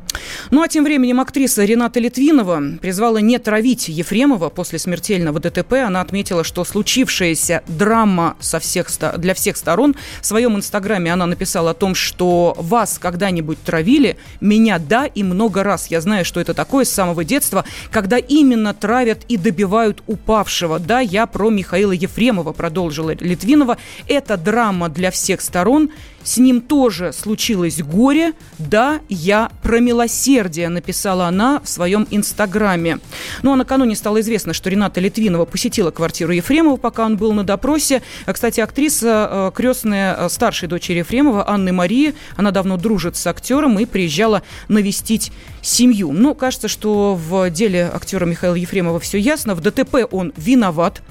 Ну 0.50 0.62
а 0.62 0.68
тем 0.68 0.84
временем 0.84 1.20
актриса 1.20 1.64
Рената 1.64 2.00
Литвинова 2.00 2.62
призвала 2.80 3.20
не 3.20 3.38
травить 3.38 3.88
Ефремова 3.88 4.48
после 4.48 4.78
смертельного 4.78 5.38
ДТП. 5.38 5.74
Она 5.74 6.00
отметила, 6.00 6.44
что 6.44 6.64
случившаяся 6.64 7.62
драма 7.68 8.36
со 8.40 8.58
всех, 8.58 8.88
для 9.18 9.34
всех 9.34 9.56
сторон. 9.56 9.94
В 10.20 10.26
своем 10.26 10.56
инстаграме 10.56 11.12
она 11.12 11.26
написала 11.26 11.70
о 11.70 11.74
том, 11.74 11.94
что 11.94 12.54
вас 12.58 12.98
когда-нибудь 12.98 13.62
травили, 13.62 14.16
меня 14.40 14.78
да, 14.78 15.06
и 15.06 15.22
много 15.22 15.62
раз. 15.62 15.88
Я 15.88 16.00
знаю, 16.00 16.24
что 16.24 16.40
это 16.40 16.54
такое 16.54 16.84
с 16.84 16.90
самого 16.90 17.24
детства, 17.24 17.64
когда 17.90 18.16
именно 18.16 18.72
травят 18.72 19.20
и 19.28 19.36
добивают 19.36 20.02
упавшего. 20.06 20.78
Да, 20.78 21.00
я 21.00 21.26
про 21.26 21.50
Михаила 21.50 21.92
Ефремова, 21.92 22.52
продолжила 22.52 23.10
Литвинова. 23.10 23.76
Это 24.06 24.36
драма 24.36 24.88
для 24.88 25.10
всех 25.10 25.40
сторон. 25.40 25.90
С 26.22 26.38
ним 26.38 26.60
тоже 26.60 27.12
случилось 27.12 27.82
горе. 27.82 28.32
Да, 28.58 29.00
я 29.08 29.49
про 29.62 29.80
милосердие, 29.80 30.68
написала 30.68 31.26
она 31.26 31.60
в 31.60 31.68
своем 31.68 32.06
инстаграме. 32.10 32.98
Ну 33.42 33.52
а 33.52 33.56
накануне 33.56 33.94
стало 33.94 34.20
известно, 34.20 34.52
что 34.52 34.70
Рената 34.70 35.00
Литвинова 35.00 35.44
посетила 35.44 35.90
квартиру 35.90 36.32
Ефремова, 36.32 36.76
пока 36.76 37.04
он 37.04 37.16
был 37.16 37.32
на 37.32 37.44
допросе. 37.44 38.02
А, 38.26 38.32
кстати, 38.32 38.60
актриса, 38.60 39.28
э, 39.30 39.50
крестная 39.54 40.16
э, 40.16 40.28
старшей 40.28 40.68
дочери 40.68 40.98
Ефремова, 40.98 41.48
Анны 41.48 41.72
Марии, 41.72 42.14
она 42.36 42.50
давно 42.50 42.76
дружит 42.76 43.16
с 43.16 43.26
актером 43.26 43.78
и 43.78 43.84
приезжала 43.84 44.42
навестить 44.68 45.32
семью. 45.62 46.12
Ну, 46.12 46.34
кажется, 46.34 46.68
что 46.68 47.14
в 47.14 47.50
деле 47.50 47.90
актера 47.92 48.24
Михаила 48.24 48.54
Ефремова 48.54 49.00
все 49.00 49.18
ясно. 49.18 49.54
В 49.54 49.60
ДТП 49.60 50.06
он 50.10 50.32
виноват. 50.36 51.02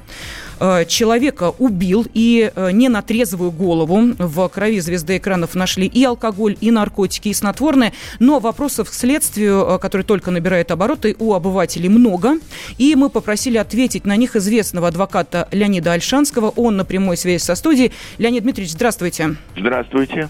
Э, 0.59 0.85
человека 0.85 1.53
убил 1.57 2.05
и 2.13 2.51
э, 2.53 2.71
не 2.71 2.89
на 2.89 3.01
трезвую 3.01 3.51
голову. 3.51 4.13
В 4.17 4.49
крови 4.49 4.79
звезды 4.79 5.17
экранов 5.17 5.55
нашли 5.55 5.87
и 5.87 6.03
алкоголь, 6.03 6.57
и 6.59 6.71
наркотики, 6.71 7.29
и 7.29 7.33
снотворные. 7.33 7.93
Но 8.19 8.39
вопросов 8.39 8.89
к 8.89 8.93
следствию, 8.93 9.65
э, 9.65 9.79
который 9.79 10.03
только 10.03 10.31
набирает 10.31 10.71
обороты, 10.71 11.15
у 11.19 11.33
обывателей 11.33 11.89
много. 11.89 12.39
И 12.77 12.95
мы 12.95 13.09
попросили 13.09 13.57
ответить 13.57 14.05
на 14.05 14.15
них 14.17 14.35
известного 14.35 14.89
адвоката 14.89 15.47
Леонида 15.51 15.93
Альшанского. 15.93 16.49
Он 16.49 16.77
на 16.77 16.85
прямой 16.85 17.15
связи 17.17 17.41
со 17.41 17.55
студией. 17.55 17.93
Леонид 18.17 18.43
Дмитриевич, 18.43 18.73
здравствуйте. 18.73 19.35
Здравствуйте. 19.55 20.29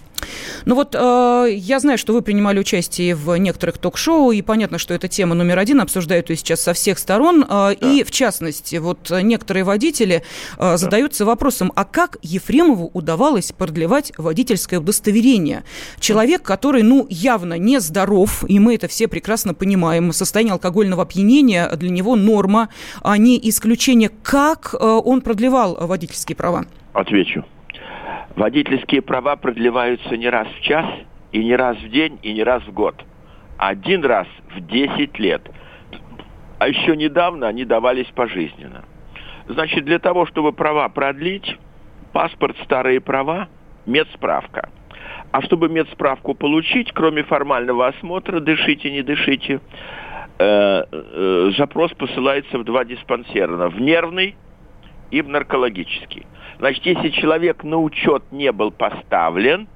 Ну 0.66 0.76
вот 0.76 0.96
э, 0.96 1.48
я 1.52 1.80
знаю, 1.80 1.98
что 1.98 2.14
вы 2.14 2.22
принимали 2.22 2.60
участие 2.60 3.16
в 3.16 3.36
некоторых 3.38 3.78
ток-шоу, 3.78 4.32
и 4.32 4.42
понятно, 4.42 4.78
что 4.78 4.94
эта 4.94 5.08
тема 5.08 5.34
номер 5.34 5.58
один, 5.58 5.82
обсуждают 5.82 6.30
ее 6.30 6.36
сейчас 6.36 6.62
со 6.62 6.74
всех 6.74 7.00
сторон. 7.00 7.44
Э, 7.44 7.48
да. 7.48 7.72
И 7.72 8.04
в 8.04 8.12
частности, 8.12 8.76
вот 8.76 9.10
некоторые 9.10 9.64
водители 9.64 10.19
э, 10.58 10.78
задаются 10.78 11.26
вопросом, 11.26 11.72
а 11.76 11.86
как 11.86 12.18
Ефремову 12.22 12.90
удавалось 12.94 13.52
продлевать 13.52 14.14
водительское 14.18 14.80
удостоверение? 14.80 15.64
Человек, 16.00 16.44
который, 16.44 16.84
ну, 16.84 17.06
явно 17.10 17.58
не 17.58 17.80
здоров, 17.80 18.44
и 18.48 18.60
мы 18.60 18.76
это 18.76 18.88
все 18.88 19.08
прекрасно 19.08 19.54
понимаем, 19.54 20.12
состояние 20.12 20.54
алкогольного 20.54 21.04
опьянения 21.04 21.70
для 21.76 21.90
него 21.90 22.16
норма, 22.16 22.70
а 23.02 23.18
не 23.18 23.40
исключение. 23.50 24.10
Как 24.24 24.74
э, 24.74 24.86
он 24.86 25.22
продлевал 25.22 25.78
водительские 25.80 26.36
права? 26.36 26.66
Отвечу. 26.94 27.46
Водительские 28.36 29.02
права 29.02 29.36
продлеваются 29.36 30.16
не 30.16 30.30
раз 30.30 30.48
в 30.48 30.62
час, 30.62 30.86
и 31.32 31.44
не 31.44 31.56
раз 31.56 31.78
в 31.78 31.90
день, 31.90 32.20
и 32.24 32.34
не 32.34 32.44
раз 32.44 32.64
в 32.64 32.72
год. 32.72 32.96
Один 33.58 34.06
раз 34.06 34.28
в 34.56 34.66
10 34.66 35.20
лет. 35.20 35.42
А 36.58 36.68
еще 36.68 36.96
недавно 36.96 37.48
они 37.48 37.66
давались 37.66 38.08
пожизненно. 38.16 38.84
Значит, 39.50 39.84
для 39.86 39.98
того, 39.98 40.28
чтобы 40.28 40.54
права 40.54 40.88
продлить, 40.90 41.58
паспорт, 42.14 42.56
старые 42.64 43.02
права, 43.02 43.50
медсправка. 43.88 44.70
А 45.32 45.42
чтобы 45.42 45.70
медсправку 45.70 46.36
получить, 46.36 46.92
кроме 46.94 47.24
формального 47.24 47.88
осмотра, 47.88 48.40
дышите, 48.40 48.92
не 48.92 49.02
дышите, 49.02 49.60
э, 50.38 50.84
э, 50.92 51.52
запрос 51.58 51.92
посылается 51.94 52.60
в 52.60 52.64
два 52.64 52.86
диспансера, 52.86 53.70
в 53.70 53.82
нервный 53.82 54.36
и 55.10 55.22
в 55.24 55.28
наркологический. 55.28 56.28
Значит, 56.60 56.86
если 56.86 57.10
человек 57.10 57.64
на 57.64 57.78
учет 57.78 58.32
не 58.32 58.52
был 58.52 58.70
поставлен, 58.70 59.68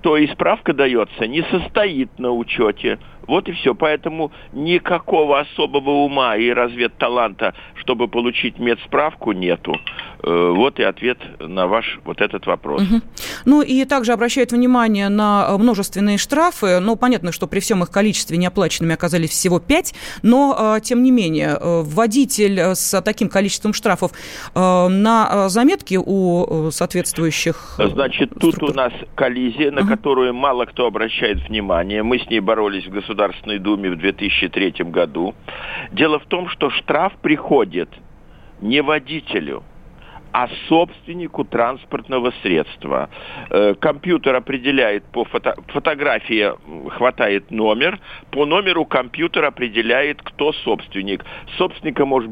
то 0.00 0.16
и 0.16 0.26
справка 0.28 0.72
дается, 0.72 1.26
не 1.26 1.42
состоит 1.42 2.18
на 2.18 2.30
учете. 2.30 2.98
Вот 3.26 3.48
и 3.48 3.52
все. 3.52 3.74
Поэтому 3.74 4.30
никакого 4.52 5.40
особого 5.40 5.90
ума 5.90 6.36
и 6.36 6.50
разведталанта, 6.52 7.54
чтобы 7.86 8.08
получить 8.08 8.58
медсправку, 8.58 9.30
нету. 9.30 9.76
Э, 10.24 10.52
вот 10.52 10.80
и 10.80 10.82
ответ 10.82 11.18
на 11.38 11.68
ваш 11.68 12.00
вот 12.04 12.20
этот 12.20 12.44
вопрос. 12.46 12.82
Угу. 12.82 13.00
Ну 13.44 13.62
и 13.62 13.84
также 13.84 14.12
обращают 14.12 14.50
внимание 14.50 15.08
на 15.08 15.56
множественные 15.56 16.18
штрафы. 16.18 16.80
Ну, 16.80 16.96
понятно, 16.96 17.30
что 17.30 17.46
при 17.46 17.60
всем 17.60 17.84
их 17.84 17.90
количестве 17.90 18.38
неоплаченными 18.38 18.92
оказались 18.92 19.30
всего 19.30 19.60
пять, 19.60 19.94
но, 20.22 20.76
э, 20.76 20.80
тем 20.80 21.04
не 21.04 21.12
менее, 21.12 21.56
э, 21.60 21.82
водитель 21.82 22.58
с 22.74 23.00
таким 23.02 23.28
количеством 23.28 23.72
штрафов 23.72 24.10
на 24.54 25.48
заметке 25.48 25.98
у 26.04 26.70
соответствующих 26.70 27.76
Значит, 27.78 28.30
тут 28.30 28.54
структур. 28.54 28.70
у 28.70 28.74
нас 28.74 28.92
коллизия, 29.14 29.70
на 29.70 29.82
угу. 29.82 29.90
которую 29.90 30.34
мало 30.34 30.64
кто 30.64 30.86
обращает 30.86 31.48
внимание. 31.48 32.02
Мы 32.02 32.18
с 32.18 32.28
ней 32.28 32.40
боролись 32.40 32.86
в 32.86 32.90
Государственной 32.90 33.58
Думе 33.58 33.90
в 33.90 33.98
2003 33.98 34.84
году. 34.84 35.34
Дело 35.92 36.18
в 36.18 36.26
том, 36.26 36.48
что 36.48 36.70
штраф 36.70 37.12
приходит 37.22 37.75
не 38.60 38.82
водителю, 38.82 39.62
а 40.36 40.48
собственнику 40.68 41.44
транспортного 41.44 42.30
средства. 42.42 43.08
Э, 43.48 43.74
компьютер 43.74 44.34
определяет 44.34 45.04
по 45.04 45.24
фото, 45.24 45.56
фотографии, 45.68 46.52
хватает 46.90 47.50
номер, 47.50 47.98
по 48.30 48.44
номеру 48.44 48.84
компьютер 48.84 49.46
определяет, 49.46 50.20
кто 50.22 50.52
собственник. 50.52 51.24
Собственником 51.56 52.08
может, 52.08 52.30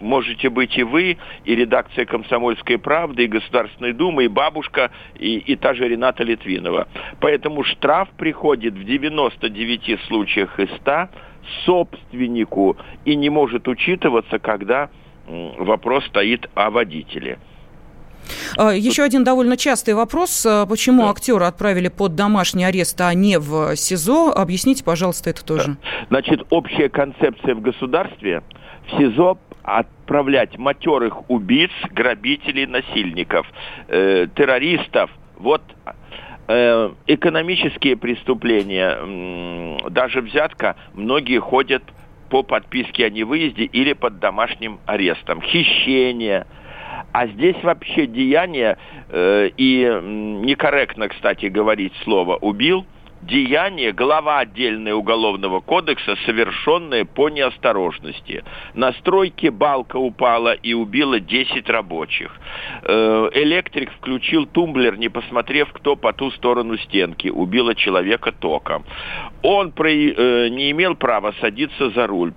можете 0.00 0.50
быть 0.50 0.76
и 0.76 0.82
вы, 0.82 1.16
и 1.44 1.54
редакция 1.54 2.06
«Комсомольской 2.06 2.76
правды», 2.76 3.24
и 3.24 3.28
Государственной 3.28 3.92
Думы, 3.92 4.24
и 4.24 4.28
бабушка, 4.28 4.90
и, 5.14 5.36
и 5.36 5.54
та 5.54 5.74
же 5.74 5.86
Рената 5.86 6.24
Литвинова. 6.24 6.88
Поэтому 7.20 7.62
штраф 7.62 8.08
приходит 8.16 8.74
в 8.74 8.82
99 8.82 10.00
случаях 10.08 10.58
из 10.58 10.70
100 10.80 11.08
собственнику 11.64 12.76
и 13.04 13.16
не 13.16 13.30
может 13.30 13.68
учитываться, 13.68 14.38
когда 14.38 14.90
вопрос 15.26 16.04
стоит 16.06 16.48
о 16.54 16.70
водителе. 16.70 17.38
А, 18.56 18.72
еще 18.72 19.02
один 19.02 19.24
довольно 19.24 19.56
частый 19.56 19.94
вопрос. 19.94 20.46
А, 20.46 20.66
почему 20.66 21.02
да. 21.02 21.10
актера 21.10 21.46
отправили 21.46 21.88
под 21.88 22.14
домашний 22.14 22.64
арест, 22.64 23.00
а 23.00 23.12
не 23.14 23.38
в 23.38 23.76
СИЗО? 23.76 24.32
Объясните, 24.34 24.84
пожалуйста, 24.84 25.30
это 25.30 25.44
тоже. 25.44 25.76
Значит, 26.08 26.42
общая 26.50 26.88
концепция 26.88 27.54
в 27.54 27.60
государстве 27.60 28.42
в 28.86 28.98
СИЗО 28.98 29.38
отправлять 29.62 30.58
матерых 30.58 31.30
убийц, 31.30 31.70
грабителей, 31.90 32.66
насильников, 32.66 33.46
э, 33.88 34.26
террористов. 34.34 35.10
Вот 35.38 35.62
экономические 36.46 37.96
преступления, 37.96 38.98
э, 38.98 39.90
даже 39.90 40.20
взятка, 40.20 40.76
многие 40.94 41.38
ходят 41.38 41.82
по 42.28 42.42
подписке 42.42 43.06
о 43.06 43.10
невыезде 43.10 43.64
или 43.64 43.92
под 43.92 44.18
домашним 44.18 44.80
арестом. 44.86 45.40
Хищение. 45.40 46.46
А 47.12 47.26
здесь 47.28 47.56
вообще 47.62 48.06
деяние, 48.06 48.76
э, 49.08 49.50
и 49.56 49.84
некорректно, 50.02 51.08
кстати, 51.08 51.46
говорить 51.46 51.92
слово 52.02 52.36
«убил», 52.36 52.84
деяние, 53.26 53.92
глава 53.92 54.38
отдельная 54.40 54.94
Уголовного 54.94 55.60
кодекса, 55.60 56.16
совершенное 56.26 57.04
по 57.04 57.28
неосторожности. 57.28 58.44
На 58.74 58.92
стройке 58.94 59.50
балка 59.50 59.96
упала 59.96 60.52
и 60.52 60.74
убила 60.74 61.20
10 61.20 61.68
рабочих. 61.68 62.30
Э, 62.82 63.30
электрик 63.34 63.92
включил 63.92 64.46
тумблер, 64.46 64.96
не 64.96 65.08
посмотрев, 65.08 65.72
кто 65.72 65.96
по 65.96 66.12
ту 66.12 66.30
сторону 66.32 66.76
стенки. 66.78 67.28
Убила 67.28 67.74
человека 67.74 68.32
током. 68.32 68.84
Он 69.42 69.72
э, 69.76 70.48
не 70.48 70.70
имел 70.70 70.94
права 70.94 71.34
садиться 71.40 71.90
за 71.90 72.06
руль 72.06 72.32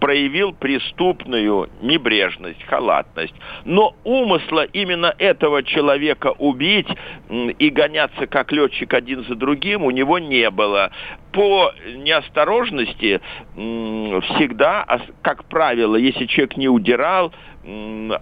проявил 0.00 0.52
преступную 0.52 1.68
небрежность, 1.82 2.62
халатность. 2.64 3.34
Но 3.64 3.94
умысла 4.04 4.64
именно 4.64 5.14
этого 5.18 5.62
человека 5.62 6.34
убить 6.38 6.88
и 7.28 7.70
гоняться 7.70 8.26
как 8.26 8.50
летчик 8.50 8.92
один 8.94 9.24
за 9.24 9.34
другим 9.34 9.84
у 9.84 9.90
него 9.90 10.18
не 10.18 10.50
было. 10.50 10.90
По 11.32 11.72
неосторожности 11.96 13.20
всегда, 13.54 15.00
как 15.22 15.44
правило, 15.44 15.96
если 15.96 16.26
человек 16.26 16.56
не 16.56 16.68
удирал, 16.68 17.32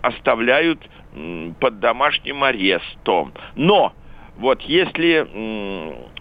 оставляют 0.02 0.80
под 1.60 1.80
домашним 1.80 2.44
арестом. 2.44 3.32
Но 3.56 3.94
вот 4.36 4.60
если 4.62 5.26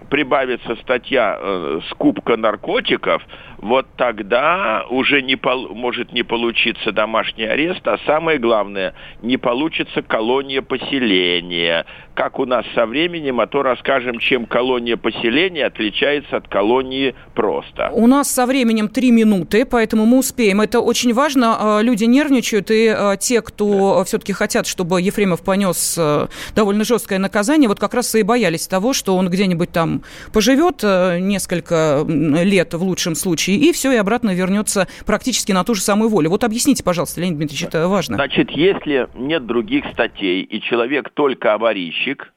прибавится 0.10 0.76
статья 0.78 1.38
э, 1.40 1.80
скупка 1.92 2.38
наркотиков, 2.38 3.22
вот 3.58 3.88
тогда 3.98 4.86
уже 4.90 5.22
не 5.22 5.36
пол, 5.36 5.70
может 5.74 6.14
не 6.14 6.24
получиться 6.24 6.92
домашний 6.92 7.46
арест, 7.46 7.88
а 7.88 7.98
самое 8.06 8.38
главное, 8.38 8.94
не 9.22 9.38
получится 9.38 10.02
колония 10.02 10.62
поселения. 10.62 11.86
Как 12.14 12.40
у 12.40 12.46
нас 12.46 12.66
со 12.74 12.86
временем, 12.86 13.40
а 13.40 13.48
то 13.48 13.64
расскажем, 13.64 14.20
чем 14.20 14.46
колония 14.46 14.98
поселения 14.98 15.66
отличается 15.66 16.38
от 16.38 16.48
колонии 16.48 17.16
просто. 17.34 17.90
У 17.94 18.08
нас 18.08 18.30
со 18.30 18.46
временем 18.46 18.90
три 18.90 19.12
минуты, 19.12 19.66
поэтому 19.66 20.06
мы 20.06 20.20
успеем. 20.20 20.62
Это 20.62 20.80
очень 20.80 21.14
важно. 21.14 21.78
А, 21.78 21.82
люди 21.82 22.06
нервничают, 22.06 22.72
и 22.72 22.88
а, 22.88 23.18
те, 23.18 23.42
кто 23.42 24.04
все-таки 24.06 24.34
хотят, 24.34 24.68
чтобы 24.68 25.02
Ефремов 25.02 25.44
понес 25.44 25.96
э, 25.98 26.28
довольно 26.56 26.84
жесткое 26.84 27.20
наказание, 27.20 27.68
вот 27.68 27.80
как 27.80 27.94
раз 27.94 28.14
и 28.16 28.24
боялись 28.24 28.68
того, 28.68 28.94
что 28.94 29.16
он 29.16 29.30
где-нибудь 29.30 29.72
там 29.72 30.04
поживет 30.34 30.82
э, 30.84 31.20
несколько 31.20 32.04
лет 32.08 32.74
в 32.74 32.84
лучшем 32.84 33.16
случае, 33.16 33.47
и 33.56 33.72
все, 33.72 33.92
и 33.92 33.96
обратно 33.96 34.34
вернется 34.34 34.88
практически 35.06 35.52
на 35.52 35.64
ту 35.64 35.76
же 35.76 35.82
самую 35.82 36.10
волю. 36.10 36.30
Вот 36.30 36.44
объясните, 36.44 36.84
пожалуйста, 36.84 37.22
Леонид 37.22 37.38
Дмитриевич, 37.38 37.68
это 37.68 37.88
важно. 37.88 38.16
Значит, 38.16 38.52
если 38.52 39.08
нет 39.16 39.46
других 39.46 39.86
статей, 39.94 40.44
и 40.44 40.62
человек 40.62 41.10
только 41.10 41.54
аварийщик, 41.54 42.34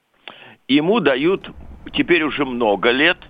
ему 0.68 1.00
дают 1.00 1.50
теперь 1.92 2.22
уже 2.22 2.44
много 2.44 2.90
лет– 2.90 3.18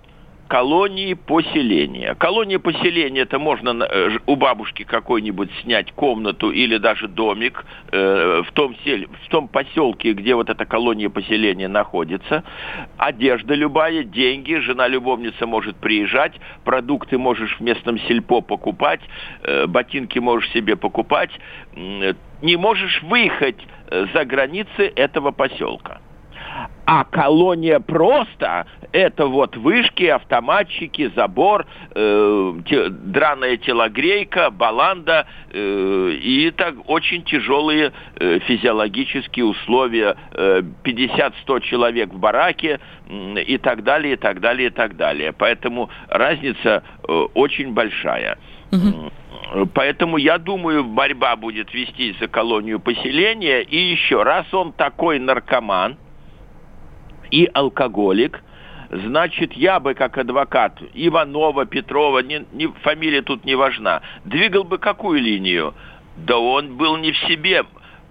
колонии 0.51 1.13
поселения. 1.13 2.13
Колония 2.15 2.59
поселения 2.59 3.21
это 3.21 3.39
можно 3.39 3.69
э, 3.69 4.17
у 4.25 4.35
бабушки 4.35 4.83
какой-нибудь 4.83 5.49
снять 5.61 5.93
комнату 5.93 6.51
или 6.51 6.75
даже 6.75 7.07
домик 7.07 7.63
э, 7.93 8.41
в, 8.45 8.51
том 8.51 8.75
сель, 8.83 9.07
в 9.07 9.29
том 9.29 9.47
поселке, 9.47 10.11
где 10.11 10.35
вот 10.35 10.49
эта 10.49 10.65
колония 10.65 11.09
поселения 11.09 11.69
находится. 11.69 12.43
Одежда 12.97 13.53
любая, 13.53 14.03
деньги, 14.03 14.55
жена-любовница 14.55 15.47
может 15.47 15.77
приезжать, 15.77 16.33
продукты 16.65 17.17
можешь 17.17 17.55
в 17.57 17.61
местном 17.61 17.97
сельпо 17.99 18.41
покупать, 18.41 18.99
э, 19.43 19.67
ботинки 19.67 20.19
можешь 20.19 20.51
себе 20.51 20.75
покупать. 20.75 21.31
Не 22.41 22.57
можешь 22.57 23.01
выехать 23.03 23.65
за 23.89 24.25
границы 24.25 24.91
этого 24.97 25.31
поселка. 25.31 26.01
А 26.85 27.05
колония 27.05 27.79
просто 27.79 28.65
это 28.91 29.27
вот 29.27 29.55
вышки, 29.55 30.03
автоматчики, 30.03 31.11
забор, 31.15 31.65
э, 31.95 32.53
те, 32.65 32.89
драная 32.89 33.57
телогрейка, 33.57 34.49
баланда 34.51 35.25
э, 35.51 36.11
и 36.21 36.51
так 36.51 36.75
очень 36.89 37.23
тяжелые 37.23 37.93
э, 38.15 38.39
физиологические 38.39 39.45
условия, 39.45 40.17
э, 40.31 40.63
50-100 40.83 41.61
человек 41.61 42.13
в 42.13 42.19
бараке 42.19 42.79
э, 43.07 43.41
и 43.41 43.57
так 43.57 43.83
далее, 43.83 44.13
и 44.13 44.17
так 44.17 44.41
далее, 44.41 44.67
и 44.67 44.71
так 44.71 44.97
далее. 44.97 45.31
Поэтому 45.31 45.89
разница 46.09 46.83
э, 47.07 47.11
очень 47.33 47.73
большая. 47.73 48.37
Угу. 48.71 49.11
Поэтому 49.73 50.17
я 50.17 50.37
думаю, 50.37 50.83
борьба 50.83 51.35
будет 51.35 51.73
вестись 51.73 52.17
за 52.19 52.27
колонию 52.27 52.79
поселения. 52.79 53.61
И 53.61 53.77
еще 53.77 54.23
раз 54.23 54.53
он 54.53 54.71
такой 54.71 55.19
наркоман, 55.19 55.97
и 57.31 57.49
алкоголик, 57.53 58.43
значит, 58.89 59.53
я 59.53 59.79
бы 59.79 59.93
как 59.93 60.17
адвокат 60.17 60.79
Иванова, 60.93 61.65
Петрова, 61.65 62.19
не, 62.19 62.45
не, 62.51 62.67
фамилия 62.83 63.21
тут 63.21 63.45
не 63.45 63.55
важна, 63.55 64.01
двигал 64.25 64.63
бы 64.63 64.77
какую 64.77 65.21
линию? 65.21 65.73
Да 66.17 66.37
он 66.37 66.75
был 66.75 66.97
не 66.97 67.11
в 67.11 67.17
себе. 67.19 67.63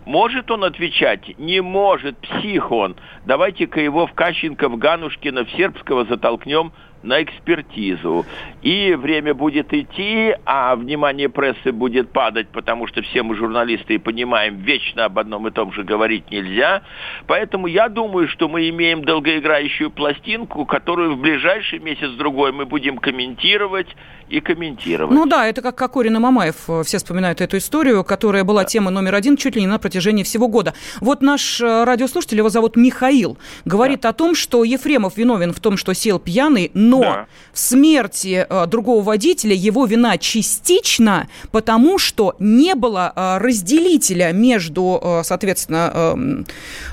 Может 0.07 0.51
он 0.51 0.65
отвечать? 0.65 1.39
Не 1.39 1.61
может, 1.61 2.17
псих 2.19 2.73
он. 2.73 2.97
Давайте-ка 3.27 3.81
его 3.81 4.07
в 4.07 4.15
Кащенко, 4.15 4.69
в 4.69 4.79
Ганушкина, 4.79 5.45
в 5.45 5.51
Сербского 5.53 6.07
затолкнем 6.07 6.73
на 7.03 7.23
экспертизу. 7.23 8.27
И 8.63 8.95
время 8.95 9.35
будет 9.35 9.73
идти, 9.73 10.35
а 10.45 10.77
внимание 10.77 11.29
прессы 11.29 11.73
будет 11.73 12.13
падать, 12.13 12.49
потому 12.49 12.87
что 12.87 13.03
все 13.03 13.23
мы 13.23 13.35
журналисты 13.35 13.95
и 13.95 13.99
понимаем, 13.99 14.57
вечно 14.57 15.07
об 15.07 15.19
одном 15.19 15.49
и 15.49 15.51
том 15.51 15.73
же 15.73 15.83
говорить 15.83 16.31
нельзя. 16.31 16.83
Поэтому 17.27 17.67
я 17.67 17.89
думаю, 17.89 18.29
что 18.29 18.49
мы 18.49 18.69
имеем 18.69 19.05
долгоиграющую 19.05 19.91
пластинку, 19.91 20.67
которую 20.67 21.15
в 21.15 21.21
ближайший 21.21 21.79
месяц-другой 21.79 22.53
мы 22.53 22.67
будем 22.67 22.99
комментировать 22.99 23.89
и 24.31 24.41
комментировать. 24.41 25.13
Ну 25.13 25.27
да, 25.27 25.47
это 25.47 25.61
как 25.61 25.77
Кокорин 25.77 26.17
и 26.17 26.19
Мамаев, 26.19 26.55
э, 26.69 26.83
все 26.85 26.99
вспоминают 26.99 27.41
эту 27.41 27.59
историю, 27.59 28.05
которая 28.05 28.45
была 28.45 28.63
да. 28.63 28.69
тема 28.69 28.91
номер 28.91 29.17
один 29.17 29.37
чуть 29.37 29.57
ли 29.57 29.61
не 29.61 29.67
на 29.67 29.79
протяжении 29.79 30.23
всего 30.23 30.49
года. 30.49 30.75
Вот 31.01 31.21
наш 31.21 31.61
э, 31.61 31.85
радиослушатель, 31.85 32.39
его 32.39 32.49
зовут 32.49 32.77
Михаил, 32.77 33.37
говорит 33.65 34.03
да. 34.03 34.11
о 34.11 34.13
том, 34.13 34.35
что 34.35 34.63
Ефремов 34.65 35.17
виновен 35.17 35.53
в 35.53 35.61
том, 35.61 35.77
что 35.77 35.93
сел 35.95 36.19
пьяный, 36.19 36.71
но 36.75 37.01
да. 37.01 37.27
в 37.53 37.59
смерти 37.59 38.47
э, 38.49 38.67
другого 38.67 39.03
водителя 39.03 39.55
его 39.55 39.85
вина 39.87 40.17
частична, 40.17 41.29
потому 41.51 41.99
что 41.99 42.37
не 42.39 42.75
было 42.75 43.13
э, 43.15 43.39
разделителя 43.39 44.33
между, 44.33 45.01
э, 45.03 45.23
соответственно, 45.25 46.15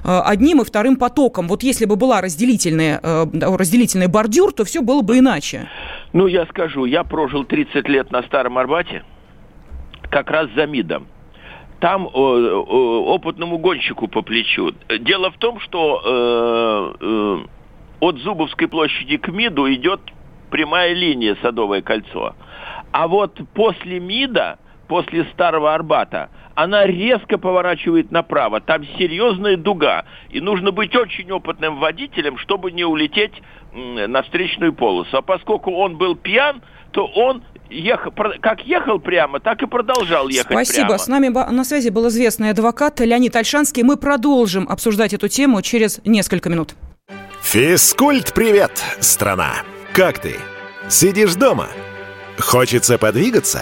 э, 0.03 0.21
одним 0.25 0.61
и 0.61 0.65
вторым 0.65 0.95
потоком. 0.95 1.47
Вот 1.47 1.61
если 1.61 1.85
бы 1.85 1.95
была 1.95 2.21
разделительная, 2.21 2.99
э, 3.01 3.25
разделительный 3.31 4.07
бордюр, 4.07 4.51
то 4.53 4.65
все 4.65 4.81
было 4.81 5.01
бы 5.01 5.19
иначе. 5.19 5.69
Ну, 6.13 6.27
я 6.27 6.45
скажу, 6.45 6.85
я 6.85 7.03
прожил 7.03 7.43
30 7.43 7.87
лет 7.89 8.11
на 8.11 8.23
Старом 8.23 8.57
Арбате, 8.57 9.03
как 10.09 10.29
раз 10.31 10.49
за 10.55 10.65
МИДом 10.65 11.07
там 11.79 12.07
э, 12.07 12.09
э, 12.09 12.19
опытному 12.19 13.57
гонщику 13.59 14.07
по 14.07 14.21
плечу. 14.21 14.73
Дело 14.99 15.31
в 15.31 15.37
том, 15.37 15.59
что 15.59 16.01
э, 16.03 17.05
э, 17.05 17.37
от 17.99 18.17
Зубовской 18.19 18.67
площади 18.67 19.17
к 19.17 19.27
МИДу 19.27 19.71
идет 19.73 20.01
прямая 20.49 20.93
линия 20.93 21.37
Садовое 21.41 21.81
кольцо. 21.81 22.35
А 22.91 23.07
вот 23.07 23.39
после 23.53 23.99
МИДа, 23.99 24.59
после 24.87 25.25
Старого 25.25 25.73
Арбата, 25.73 26.29
она 26.55 26.85
резко 26.87 27.37
поворачивает 27.37 28.11
направо. 28.11 28.59
Там 28.61 28.83
серьезная 28.97 29.57
дуга. 29.57 30.05
И 30.29 30.41
нужно 30.41 30.71
быть 30.71 30.95
очень 30.95 31.31
опытным 31.31 31.77
водителем, 31.77 32.37
чтобы 32.39 32.71
не 32.71 32.83
улететь 32.83 33.33
на 33.73 34.23
встречную 34.23 34.73
полосу. 34.73 35.17
А 35.17 35.21
поскольку 35.21 35.71
он 35.71 35.97
был 35.97 36.15
пьян, 36.15 36.61
то 36.91 37.05
он 37.05 37.43
ехал, 37.69 38.11
как 38.41 38.61
ехал 38.65 38.99
прямо, 38.99 39.39
так 39.39 39.61
и 39.61 39.65
продолжал 39.65 40.27
ехать 40.29 40.51
Спасибо. 40.51 40.87
прямо. 40.87 40.97
С 40.97 41.07
нами 41.07 41.27
на 41.27 41.63
связи 41.63 41.89
был 41.89 42.07
известный 42.07 42.51
адвокат 42.51 42.99
Леонид 42.99 43.35
Альшанский. 43.35 43.83
Мы 43.83 43.97
продолжим 43.97 44.67
обсуждать 44.69 45.13
эту 45.13 45.27
тему 45.27 45.61
через 45.61 45.99
несколько 46.05 46.49
минут. 46.49 46.75
Физкульт-привет, 47.41 48.71
страна! 48.99 49.53
Как 49.93 50.19
ты? 50.19 50.35
Сидишь 50.89 51.35
дома? 51.35 51.67
Хочется 52.39 52.97
подвигаться? 52.97 53.61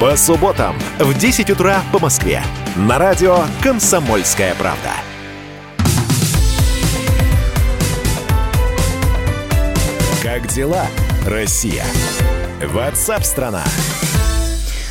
По 0.00 0.16
субботам 0.16 0.76
в 1.00 1.12
10 1.12 1.50
утра 1.50 1.82
по 1.92 1.98
Москве. 1.98 2.40
На 2.76 2.98
радио 2.98 3.40
«Комсомольская 3.60 4.54
правда». 4.54 4.92
Как 10.22 10.46
дела, 10.46 10.86
Россия? 11.26 11.84
Ватсап-страна! 12.64 13.64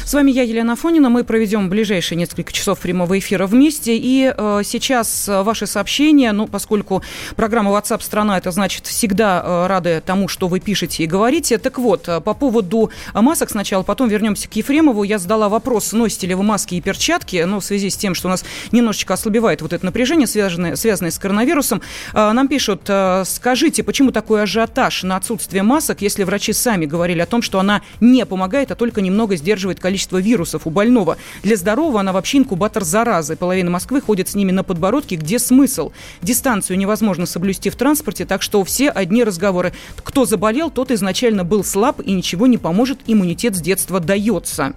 С 0.07 0.13
вами 0.13 0.31
я, 0.31 0.43
Елена 0.43 0.77
Фонина. 0.77 1.09
Мы 1.09 1.25
проведем 1.25 1.69
ближайшие 1.69 2.17
несколько 2.17 2.53
часов 2.53 2.79
прямого 2.79 3.19
эфира 3.19 3.45
вместе. 3.45 3.97
И 3.97 4.33
э, 4.33 4.61
сейчас 4.63 5.27
ваши 5.27 5.67
сообщения, 5.67 6.31
ну, 6.31 6.47
поскольку 6.47 7.03
программа 7.35 7.71
WhatsApp 7.71 8.01
страна, 8.01 8.37
это 8.37 8.51
значит 8.51 8.87
всегда 8.87 9.43
э, 9.43 9.67
рады 9.67 10.01
тому, 10.05 10.29
что 10.29 10.47
вы 10.47 10.61
пишете 10.61 11.03
и 11.03 11.07
говорите. 11.07 11.57
Так 11.57 11.77
вот, 11.77 12.07
э, 12.07 12.21
по 12.21 12.33
поводу 12.33 12.89
масок 13.13 13.49
сначала, 13.49 13.83
потом 13.83 14.07
вернемся 14.07 14.47
к 14.47 14.55
Ефремову. 14.55 15.03
Я 15.03 15.19
задала 15.19 15.49
вопрос, 15.49 15.91
носите 15.91 16.27
ли 16.27 16.35
вы 16.35 16.43
маски 16.43 16.75
и 16.75 16.79
перчатки, 16.79 17.43
но 17.45 17.59
в 17.59 17.65
связи 17.65 17.89
с 17.89 17.97
тем, 17.97 18.15
что 18.15 18.29
у 18.29 18.31
нас 18.31 18.45
немножечко 18.71 19.13
ослабевает 19.13 19.61
вот 19.61 19.73
это 19.73 19.83
напряжение, 19.83 20.25
связанное, 20.25 20.77
связанное 20.77 21.11
с 21.11 21.19
коронавирусом. 21.19 21.81
Э, 22.13 22.31
нам 22.31 22.47
пишут, 22.47 22.83
э, 22.87 23.23
скажите, 23.25 23.83
почему 23.83 24.11
такой 24.11 24.43
ажиотаж 24.43 25.03
на 25.03 25.17
отсутствие 25.17 25.63
масок, 25.63 26.01
если 26.01 26.23
врачи 26.23 26.53
сами 26.53 26.85
говорили 26.85 27.19
о 27.19 27.25
том, 27.25 27.41
что 27.41 27.59
она 27.59 27.81
не 27.99 28.25
помогает, 28.25 28.71
а 28.71 28.75
только 28.75 29.01
немного 29.01 29.35
сдерживает 29.35 29.81
количество 29.81 29.96
вирусов 30.05 30.67
у 30.67 30.69
больного. 30.69 31.17
Для 31.43 31.55
здорового 31.55 31.99
она 31.99 32.13
вообще 32.13 32.39
инкубатор 32.39 32.83
заразы. 32.83 33.35
Половина 33.35 33.69
Москвы 33.69 34.01
ходит 34.01 34.29
с 34.29 34.35
ними 34.35 34.51
на 34.51 34.63
подбородке. 34.63 35.15
Где 35.15 35.39
смысл? 35.39 35.91
Дистанцию 36.21 36.77
невозможно 36.77 37.25
соблюсти 37.25 37.69
в 37.69 37.75
транспорте, 37.75 38.25
так 38.25 38.41
что 38.41 38.63
все 38.63 38.89
одни 38.89 39.23
разговоры. 39.23 39.73
Кто 40.03 40.25
заболел, 40.25 40.69
тот 40.69 40.91
изначально 40.91 41.43
был 41.43 41.63
слаб 41.63 42.01
и 42.01 42.11
ничего 42.11 42.47
не 42.47 42.57
поможет, 42.57 42.99
иммунитет 43.07 43.55
с 43.55 43.61
детства 43.61 43.99
дается. 43.99 44.73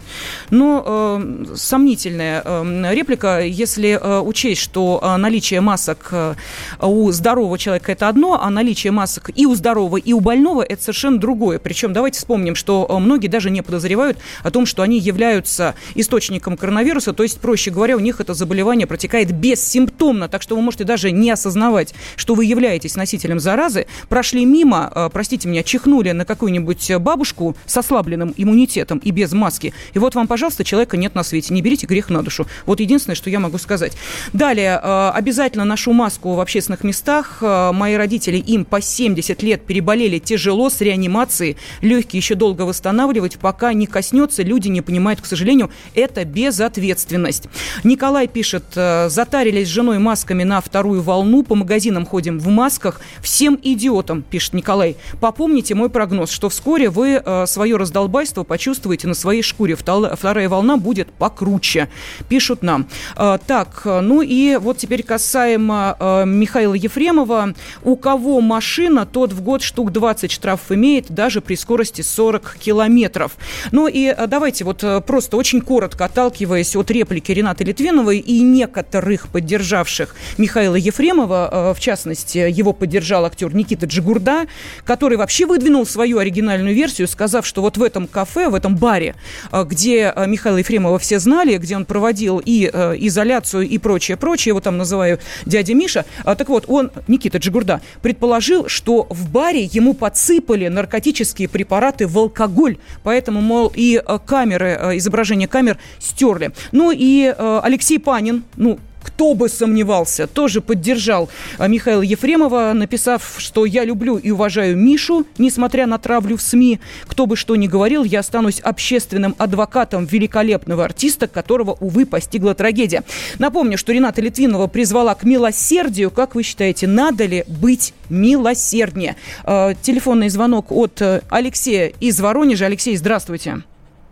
Но 0.51 0.85
э, 0.87 1.45
сомнительная 1.57 2.43
э, 2.45 2.95
реплика, 2.95 3.41
если 3.41 3.99
э, 4.01 4.21
учесть, 4.21 4.61
что 4.61 5.01
э, 5.03 5.17
наличие 5.17 5.61
масок 5.61 6.09
э, 6.13 6.35
у 6.81 7.11
здорового 7.13 7.59
человека 7.59 7.93
это 7.93 8.09
одно, 8.09 8.41
а 8.43 8.51
наличие 8.51 8.93
масок 8.93 9.31
и 9.35 9.47
у 9.47 9.55
здорового, 9.55 9.97
и 9.97 10.13
у 10.13 10.21
больного 10.21 10.63
это 10.63 10.83
совершенно 10.83 11.19
другое. 11.19 11.59
Причем 11.59 11.93
давайте 11.93 12.19
вспомним, 12.19 12.55
что 12.55 12.87
э, 12.89 12.99
многие 12.99 13.29
даже 13.29 13.51
не 13.51 13.63
подозревают 13.63 14.19
о 14.43 14.51
том, 14.51 14.67
что 14.67 14.83
они 14.83 14.99
являются 15.11 15.75
источником 15.95 16.57
коронавируса, 16.57 17.13
то 17.13 17.23
есть, 17.23 17.41
проще 17.41 17.71
говоря, 17.71 17.97
у 17.97 18.01
них 18.01 18.21
это 18.21 18.35
заболевание 18.35 18.87
протекает 18.87 19.33
бессимптомно, 19.33 20.29
так 20.29 20.43
что 20.43 20.57
вы 20.57 20.63
можете 20.63 20.85
даже 20.85 21.11
не 21.11 21.31
осознавать, 21.31 21.95
что 22.17 22.35
вы 22.35 22.45
являетесь 22.45 22.97
носителем 22.97 23.41
заразы, 23.41 23.87
прошли 24.09 24.45
мимо, 24.45 24.91
э, 24.95 25.11
простите 25.13 25.49
меня, 25.49 25.63
чихнули 25.63 26.13
на 26.13 26.25
какую-нибудь 26.25 26.97
бабушку 26.97 27.57
с 27.67 27.77
ослабленным 27.77 28.35
иммунитетом 28.37 28.99
и 28.99 29.11
без 29.11 29.33
маски, 29.33 29.75
и 29.93 29.99
вот 29.99 30.15
вам, 30.15 30.27
пожалуйста, 30.27 30.65
человека 30.65 30.97
нет 30.97 31.15
на 31.15 31.23
свете, 31.23 31.53
не 31.53 31.63
берите 31.63 31.87
грех 31.87 32.11
на 32.11 32.23
душу. 32.23 32.47
Вот 32.67 32.81
единственное, 32.81 33.17
что 33.17 33.31
я 33.31 33.41
могу 33.41 33.59
сказать. 33.59 33.93
Далее, 34.33 34.81
э, 34.83 35.11
обязательно 35.15 35.65
ношу 35.65 35.93
маску 35.93 36.35
в 36.35 36.41
общественных 36.41 36.85
местах. 36.85 37.39
Мои 37.41 37.95
родители, 37.95 38.37
им 38.37 38.65
по 38.65 38.81
70 38.81 39.43
лет 39.43 39.67
переболели 39.67 40.19
тяжело 40.19 40.71
с 40.71 40.81
реанимацией, 40.81 41.57
легкие 41.81 42.19
еще 42.19 42.35
долго 42.35 42.63
восстанавливать, 42.63 43.39
пока 43.39 43.73
не 43.73 43.87
коснется, 43.87 44.43
люди 44.43 44.69
не 44.69 44.81
понимают, 44.81 45.00
к 45.21 45.27
сожалению, 45.27 45.71
это 45.95 46.25
безответственность. 46.25 47.45
Николай 47.85 48.29
пишет, 48.29 48.65
«Э, 48.75 49.09
затарились 49.09 49.69
с 49.69 49.71
женой 49.71 49.99
масками 49.99 50.45
на 50.45 50.61
вторую 50.61 51.03
волну, 51.03 51.43
по 51.43 51.55
магазинам 51.55 52.07
ходим 52.07 52.39
в 52.39 52.49
масках, 52.49 53.01
всем 53.23 53.59
идиотам, 53.63 54.23
пишет 54.23 54.55
Николай. 54.55 54.97
Попомните 55.21 55.75
мой 55.75 55.91
прогноз, 55.91 56.31
что 56.31 56.49
вскоре 56.49 56.91
вы 56.91 57.23
э, 57.25 57.47
свое 57.47 57.77
раздолбайство 57.77 58.45
почувствуете 58.45 59.09
на 59.09 59.15
своей 59.15 59.43
шкуре, 59.43 59.77
вторая 59.77 60.49
волна 60.49 60.77
будет 60.77 61.11
покруче, 61.13 61.89
пишут 62.29 62.63
нам. 62.63 62.87
Э, 63.17 63.39
так, 63.47 63.83
ну 63.85 64.23
и 64.23 64.57
вот 64.57 64.79
теперь 64.79 65.03
касаемо 65.03 66.25
Михаила 66.27 66.75
Ефремова, 66.75 67.55
у 67.83 67.97
кого 67.97 68.41
машина, 68.41 69.07
тот 69.07 69.33
в 69.33 69.43
год 69.43 69.63
штук 69.63 69.93
20 69.93 70.31
штрафов 70.31 70.73
имеет, 70.73 71.11
даже 71.11 71.41
при 71.41 71.55
скорости 71.55 72.03
40 72.03 72.57
километров. 72.59 73.33
Ну 73.73 73.89
и 73.89 74.15
давайте 74.27 74.65
вот 74.65 74.83
просто 74.99 75.37
очень 75.37 75.61
коротко, 75.61 76.05
отталкиваясь 76.07 76.75
от 76.77 76.91
реплики 76.91 77.33
Ренаты 77.33 77.65
Литвиновой 77.65 78.19
и 78.19 78.43
некоторых 78.43 79.29
поддержавших 79.29 80.15
Михаила 80.39 80.75
Ефремова, 80.75 81.49
э, 81.53 81.75
в 81.75 81.81
частности, 81.81 82.39
его 82.39 82.73
поддержал 82.73 83.25
актер 83.25 83.55
Никита 83.55 83.87
Джигурда, 83.87 84.47
который 84.85 85.17
вообще 85.17 85.47
выдвинул 85.47 85.87
свою 85.87 86.19
оригинальную 86.19 86.75
версию, 86.75 87.09
сказав, 87.09 87.47
что 87.47 87.63
вот 87.63 87.77
в 87.77 87.83
этом 87.83 88.07
кафе, 88.07 88.49
в 88.49 88.55
этом 88.55 88.77
баре, 88.77 89.15
где 89.53 90.13
Михаила 90.27 90.57
Ефремова 90.57 90.99
все 90.99 91.19
знали, 91.19 91.57
где 91.57 91.77
он 91.77 91.85
проводил 91.85 92.43
и 92.45 92.67
изоляцию, 92.67 93.69
и 93.69 93.79
прочее, 93.79 94.17
прочее, 94.17 94.51
его 94.51 94.61
там 94.61 94.77
называю 94.79 95.19
дядя 95.47 95.75
Миша, 95.75 96.05
так 96.25 96.49
вот, 96.49 96.65
он, 96.69 96.91
Никита 97.09 97.39
Джигурда, 97.39 97.81
предположил, 98.03 98.69
что 98.69 99.07
в 99.11 99.31
баре 99.31 99.65
ему 99.65 99.95
подсыпали 99.95 100.69
наркотические 100.69 101.49
препараты 101.49 102.07
в 102.07 102.19
алкоголь, 102.19 102.79
поэтому, 103.03 103.41
мол, 103.41 103.73
и 103.75 104.03
э, 104.05 104.19
камеры, 104.25 104.69
э, 104.71 104.80
изображение 104.97 105.49
камер 105.49 105.79
стерли. 105.99 106.53
Ну 106.73 106.91
и 106.93 107.35
э, 107.37 107.61
Алексей 107.63 107.99
Панин, 107.99 108.45
ну, 108.57 108.79
кто 109.03 109.35
бы 109.35 109.49
сомневался, 109.49 110.27
тоже 110.27 110.61
поддержал 110.61 111.29
а, 111.59 111.69
Михаила 111.69 112.03
Ефремова, 112.03 112.73
написав, 112.75 113.35
что 113.39 113.65
я 113.65 113.85
люблю 113.85 114.17
и 114.17 114.31
уважаю 114.31 114.77
Мишу, 114.77 115.27
несмотря 115.39 115.87
на 115.87 115.99
травлю 115.99 116.37
в 116.37 116.43
СМИ. 116.43 116.81
Кто 117.07 117.27
бы 117.27 117.37
что 117.37 117.57
ни 117.57 117.67
говорил, 117.67 118.05
я 118.05 118.21
останусь 118.21 118.61
общественным 118.61 119.35
адвокатом 119.39 120.05
великолепного 120.05 120.85
артиста, 120.85 121.29
которого, 121.29 121.77
увы, 121.81 122.07
постигла 122.07 122.55
трагедия. 122.55 123.05
Напомню, 123.39 123.79
что 123.79 123.93
Рената 123.93 124.21
Литвинова 124.21 124.67
призвала 124.67 125.15
к 125.15 125.25
милосердию. 125.25 126.11
Как 126.11 126.35
вы 126.35 126.43
считаете, 126.43 126.87
надо 126.87 127.27
ли 127.27 127.45
быть 127.47 127.95
милосерднее? 128.09 129.17
Телефонный 129.45 130.29
звонок 130.29 130.73
от 130.73 131.01
э, 131.01 131.23
Алексея 131.31 131.93
из 132.01 132.21
Воронежа. 132.21 132.67
Алексей, 132.67 132.97
здравствуйте. 132.97 133.63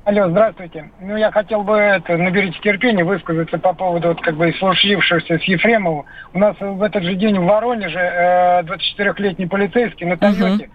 Алло, 0.08 0.26
здравствуйте. 0.30 0.90
Ну, 1.02 1.18
я 1.18 1.30
хотел 1.30 1.62
бы, 1.64 1.76
это, 1.76 2.16
наберите 2.16 2.58
терпения, 2.60 3.04
высказаться 3.04 3.58
по 3.58 3.74
поводу, 3.74 4.08
вот, 4.08 4.22
как 4.22 4.36
бы, 4.36 4.50
случившегося 4.58 5.38
с 5.38 5.42
Ефремовым. 5.42 6.06
У 6.32 6.38
нас 6.38 6.56
в 6.58 6.82
этот 6.82 7.02
же 7.02 7.14
день 7.14 7.38
в 7.38 7.44
Воронеже 7.44 7.98
э, 7.98 8.62
24-летний 8.62 9.44
полицейский 9.44 10.06
на 10.06 10.16
Тойоте 10.16 10.70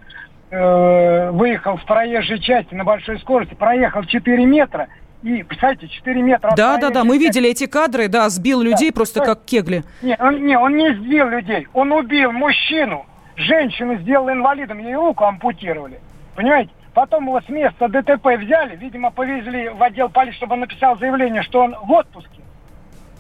э, 0.52 1.32
выехал 1.32 1.78
в 1.78 1.86
проезжей 1.86 2.42
части 2.42 2.76
на 2.76 2.84
большой 2.84 3.20
скорости, 3.22 3.56
проехал 3.56 4.04
4 4.04 4.46
метра, 4.46 4.88
и, 5.24 5.42
представьте, 5.42 5.88
4 5.88 6.22
метра... 6.22 6.54
Да, 6.56 6.78
да, 6.78 6.92
да, 6.92 7.04
мы 7.04 7.18
видели 7.18 7.50
эти 7.50 7.66
кадры, 7.66 8.10
да, 8.10 8.30
сбил 8.30 8.62
людей 8.62 8.92
да, 8.92 8.96
просто 8.96 9.22
как 9.22 9.46
кегли. 9.46 9.82
Не 10.04 10.16
он, 10.20 10.46
не, 10.46 10.56
он 10.56 10.78
не 10.78 10.94
сбил 10.94 11.28
людей, 11.30 11.68
он 11.74 11.92
убил 11.92 12.32
мужчину, 12.32 13.08
женщину 13.36 13.96
сделал 13.96 14.30
инвалидом, 14.30 14.78
ей 14.78 14.94
руку 14.94 15.24
ампутировали. 15.24 16.00
Понимаете? 16.36 16.70
Потом 16.94 17.26
его 17.26 17.42
с 17.42 17.50
места 17.50 17.88
ДТП 17.88 18.38
взяли, 18.38 18.76
видимо, 18.76 19.10
повезли 19.10 19.70
в 19.70 19.82
отдел 19.82 20.10
полиции, 20.10 20.38
чтобы 20.38 20.54
он 20.54 20.60
написал 20.62 20.98
заявление, 21.00 21.42
что 21.42 21.62
он 21.62 21.76
в 21.84 21.92
отпуске. 21.92 22.42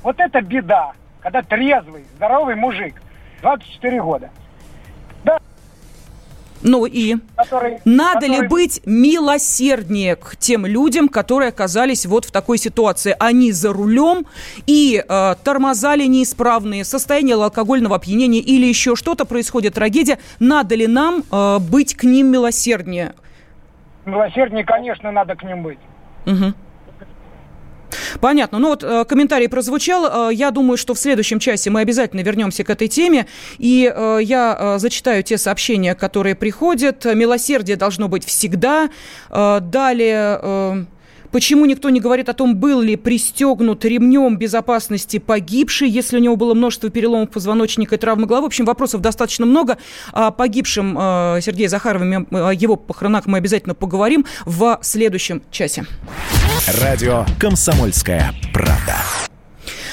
Вот 0.04 0.20
это 0.20 0.42
беда, 0.42 0.92
когда 1.22 1.42
трезвый, 1.42 2.06
здоровый 2.16 2.56
мужик, 2.56 3.02
24 3.42 4.02
года. 4.02 4.30
Да. 5.24 5.40
Ну 6.62 6.86
и 6.86 7.16
который, 7.36 7.80
надо 7.84 8.28
который... 8.28 8.42
ли 8.42 8.48
быть 8.48 8.82
милосерднее 8.86 10.18
к 10.18 10.36
тем 10.38 10.68
людям, 10.68 11.10
которые 11.10 11.50
оказались 11.50 12.06
вот 12.06 12.26
в 12.26 12.32
такой 12.32 12.60
ситуации? 12.60 13.16
Они 13.18 13.52
за 13.52 13.74
рулем 13.74 14.28
и 14.68 15.04
э, 15.04 15.36
тормозали 15.44 16.06
неисправные, 16.06 16.86
состояние 16.86 17.36
алкогольного 17.36 17.96
опьянения 17.96 18.40
или 18.40 18.68
еще 18.68 18.96
что-то 18.96 19.26
происходит, 19.26 19.74
трагедия. 19.74 20.20
Надо 20.40 20.76
ли 20.76 20.86
нам 20.86 21.24
э, 21.32 21.58
быть 21.58 21.96
к 21.96 22.04
ним 22.04 22.28
милосерднее? 22.28 23.16
Милосерднее, 24.06 24.66
конечно, 24.66 25.12
надо 25.12 25.36
к 25.36 25.44
ним 25.44 25.64
быть. 25.64 25.80
Угу. 26.26 26.54
Понятно. 28.20 28.60
Ну 28.60 28.70
вот 28.70 28.84
э, 28.84 29.06
комментарий 29.06 29.50
прозвучал. 29.50 30.30
Э, 30.30 30.34
я 30.34 30.52
думаю, 30.52 30.78
что 30.78 30.94
в 30.94 31.00
следующем 31.00 31.40
часе 31.40 31.70
мы 31.70 31.82
обязательно 31.82 32.22
вернемся 32.22 32.64
к 32.64 32.70
этой 32.70 32.88
теме. 32.88 33.28
И 33.58 33.92
э, 33.94 34.20
я 34.22 34.58
э, 34.58 34.80
зачитаю 34.80 35.24
те 35.24 35.38
сообщения, 35.38 35.96
которые 35.96 36.36
приходят. 36.36 37.06
Милосердие 37.06 37.78
должно 37.78 38.08
быть 38.08 38.26
всегда. 38.26 38.90
Э, 39.30 39.60
далее... 39.62 40.88
Э, 41.34 41.44
Почему 41.44 41.66
никто 41.66 41.90
не 41.90 42.00
говорит 42.00 42.30
о 42.30 42.34
том, 42.34 42.56
был 42.56 42.82
ли 42.82 42.96
пристегнут 42.96 43.84
ремнем 43.84 44.38
безопасности 44.38 45.20
погибший, 45.20 45.90
если 45.90 46.18
у 46.18 46.20
него 46.20 46.36
было 46.36 46.54
множество 46.54 46.90
переломов 46.90 47.32
позвоночника 47.32 47.96
и 47.96 47.98
травмы 47.98 48.28
головы? 48.28 48.44
В 48.44 48.48
общем, 48.48 48.66
вопросов 48.66 49.02
достаточно 49.02 49.46
много. 49.46 49.78
О 50.12 50.32
погибшем 50.32 50.98
э, 50.98 51.40
Сергея 51.42 51.68
Захарове, 51.68 52.26
о 52.32 52.52
его 52.52 52.76
похоронах 52.76 53.26
мы 53.26 53.40
обязательно 53.40 53.76
поговорим 53.76 54.26
в 54.46 54.80
следующем 54.82 55.42
часе. 55.52 55.86
Радио 56.82 57.26
«Комсомольская 57.40 58.34
правда». 58.54 59.33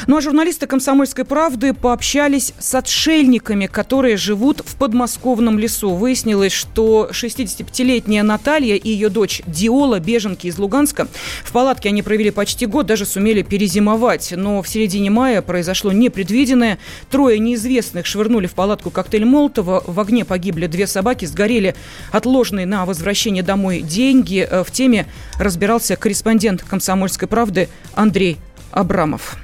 Ну 0.07 0.17
а 0.17 0.21
журналисты 0.21 0.67
«Комсомольской 0.67 1.25
правды» 1.25 1.75
пообщались 1.75 2.55
с 2.59 2.75
отшельниками, 2.75 3.67
которые 3.67 4.17
живут 4.17 4.63
в 4.65 4.77
подмосковном 4.77 5.59
лесу. 5.59 5.91
Выяснилось, 5.91 6.53
что 6.53 7.11
65-летняя 7.13 8.23
Наталья 8.23 8.77
и 8.77 8.89
ее 8.89 9.11
дочь 9.11 9.43
Диола, 9.47 10.01
беженки 10.01 10.47
из 10.47 10.59
Луганска, 10.59 11.09
в 11.45 11.53
палатке 11.53 11.91
они 11.91 12.03
провели 12.03 12.31
почти 12.31 12.67
год, 12.67 12.87
даже 12.87 13.05
сумели 13.05 13.43
перезимовать. 13.43 14.33
Но 14.37 14.63
в 14.63 14.69
середине 14.69 15.11
мая 15.11 15.43
произошло 15.43 15.93
непредвиденное. 15.93 16.79
Трое 17.11 17.39
неизвестных 17.39 18.07
швырнули 18.07 18.47
в 18.47 18.55
палатку 18.55 18.91
коктейль 18.91 19.25
Молотова. 19.25 19.83
В 19.87 20.01
огне 20.01 20.25
погибли 20.25 20.67
две 20.67 20.87
собаки, 20.87 21.27
сгорели 21.27 21.75
отложенные 22.11 22.67
на 22.67 22.87
возвращение 22.87 23.43
домой 23.43 23.81
деньги. 23.83 24.47
Э, 24.51 24.65
в 24.65 24.71
теме 24.71 25.07
разбирался 25.39 25.97
корреспондент 25.97 26.63
«Комсомольской 26.63 27.29
правды» 27.29 27.69
Андрей 27.95 28.39
Абрамов. 28.73 29.37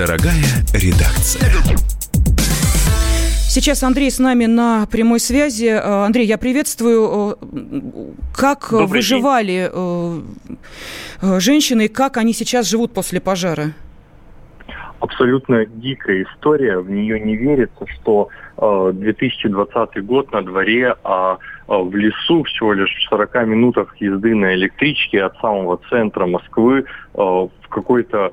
Дорогая 0.00 0.32
редакция. 0.72 1.42
Сейчас 3.50 3.82
Андрей 3.82 4.10
с 4.10 4.18
нами 4.18 4.46
на 4.46 4.86
прямой 4.90 5.20
связи. 5.20 5.66
Э, 5.66 6.06
Андрей, 6.06 6.24
я 6.24 6.38
приветствую. 6.38 7.02
Э, 7.02 7.34
как 8.34 8.68
Добрый 8.70 8.86
выживали 8.86 9.70
день. 9.70 10.24
Э, 11.20 11.38
женщины 11.38 11.84
и 11.84 11.88
как 11.88 12.16
они 12.16 12.32
сейчас 12.32 12.66
живут 12.66 12.94
после 12.94 13.20
пожара? 13.20 13.72
Абсолютно 15.00 15.66
дикая 15.66 16.22
история. 16.22 16.78
В 16.78 16.90
нее 16.90 17.20
не 17.20 17.36
верится, 17.36 17.84
что 17.86 18.28
2020 18.56 20.02
год 20.06 20.32
на 20.32 20.40
дворе, 20.40 20.94
а 21.04 21.36
в 21.66 21.94
лесу 21.94 22.42
всего 22.44 22.72
лишь 22.72 22.94
в 23.04 23.08
40 23.10 23.46
минутах 23.46 23.94
езды 24.00 24.34
на 24.34 24.54
электричке 24.54 25.24
от 25.24 25.36
самого 25.40 25.78
центра 25.90 26.24
Москвы 26.24 26.86
в 27.12 27.50
какой-то 27.68 28.32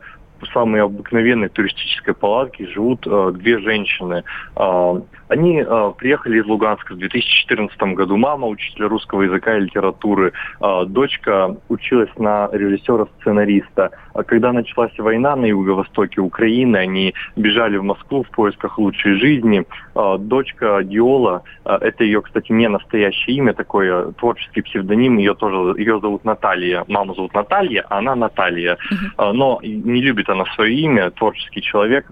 самой 0.53 0.81
обыкновенной 0.81 1.49
туристической 1.49 2.13
палатке 2.13 2.67
живут 2.67 3.05
э, 3.07 3.31
две 3.33 3.59
женщины. 3.59 4.23
Э, 4.55 5.01
они 5.27 5.61
э, 5.61 5.91
приехали 5.97 6.39
из 6.39 6.45
Луганска 6.45 6.93
в 6.93 6.97
2014 6.97 7.77
году. 7.95 8.17
Мама 8.17 8.47
учитель 8.47 8.85
русского 8.85 9.23
языка 9.23 9.57
и 9.57 9.61
литературы. 9.61 10.33
Э, 10.61 10.85
дочка 10.85 11.55
училась 11.67 12.09
на 12.17 12.49
режиссера-сценариста. 12.51 13.91
А 14.13 14.23
когда 14.23 14.53
началась 14.53 14.97
война 14.97 15.35
на 15.35 15.45
юго-востоке 15.45 16.21
Украины, 16.21 16.77
они 16.77 17.13
бежали 17.35 17.77
в 17.77 17.83
Москву 17.83 18.23
в 18.23 18.29
поисках 18.29 18.79
лучшей 18.79 19.19
жизни. 19.19 19.65
Э, 19.95 20.17
дочка 20.17 20.81
Диола, 20.83 21.43
э, 21.65 21.77
это 21.81 22.03
ее, 22.03 22.21
кстати, 22.21 22.51
не 22.51 22.69
настоящее 22.69 23.35
имя, 23.37 23.53
такой 23.53 23.87
э, 23.87 24.11
творческий 24.17 24.61
псевдоним. 24.61 25.17
Ее 25.17 25.35
тоже 25.35 25.79
ее 25.79 25.99
зовут 25.99 26.23
Наталья. 26.23 26.85
Маму 26.87 27.15
зовут 27.15 27.33
Наталья, 27.33 27.85
а 27.89 27.97
она 27.97 28.15
Наталья. 28.15 28.77
Э, 29.17 29.31
но 29.33 29.59
не 29.61 30.01
любит 30.01 30.29
она 30.29 30.45
свое 30.55 30.73
имя, 30.73 31.11
творческий 31.11 31.61
человек 31.61 32.05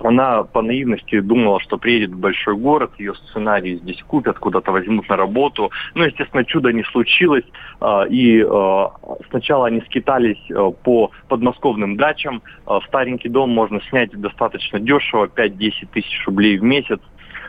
она 0.00 0.44
по 0.44 0.62
наивности 0.62 1.20
думала, 1.20 1.60
что 1.60 1.78
приедет 1.78 2.10
в 2.10 2.18
большой 2.18 2.56
город, 2.56 2.92
ее 2.98 3.14
сценарий 3.14 3.76
здесь 3.76 4.02
купят, 4.02 4.38
куда-то 4.38 4.72
возьмут 4.72 5.08
на 5.08 5.16
работу. 5.16 5.70
Ну, 5.94 6.04
естественно, 6.04 6.44
чудо 6.44 6.72
не 6.72 6.84
случилось. 6.84 7.44
А, 7.80 8.04
и 8.04 8.42
а, 8.42 8.92
сначала 9.30 9.66
они 9.66 9.80
скитались 9.82 10.38
а, 10.50 10.70
по 10.70 11.10
подмосковным 11.28 11.96
дачам. 11.96 12.42
Старенький 12.86 13.28
дом 13.28 13.50
можно 13.50 13.80
снять 13.88 14.10
достаточно 14.12 14.78
дешево, 14.78 15.26
5-10 15.26 15.88
тысяч 15.92 16.26
рублей 16.26 16.58
в 16.58 16.62
месяц. 16.62 17.00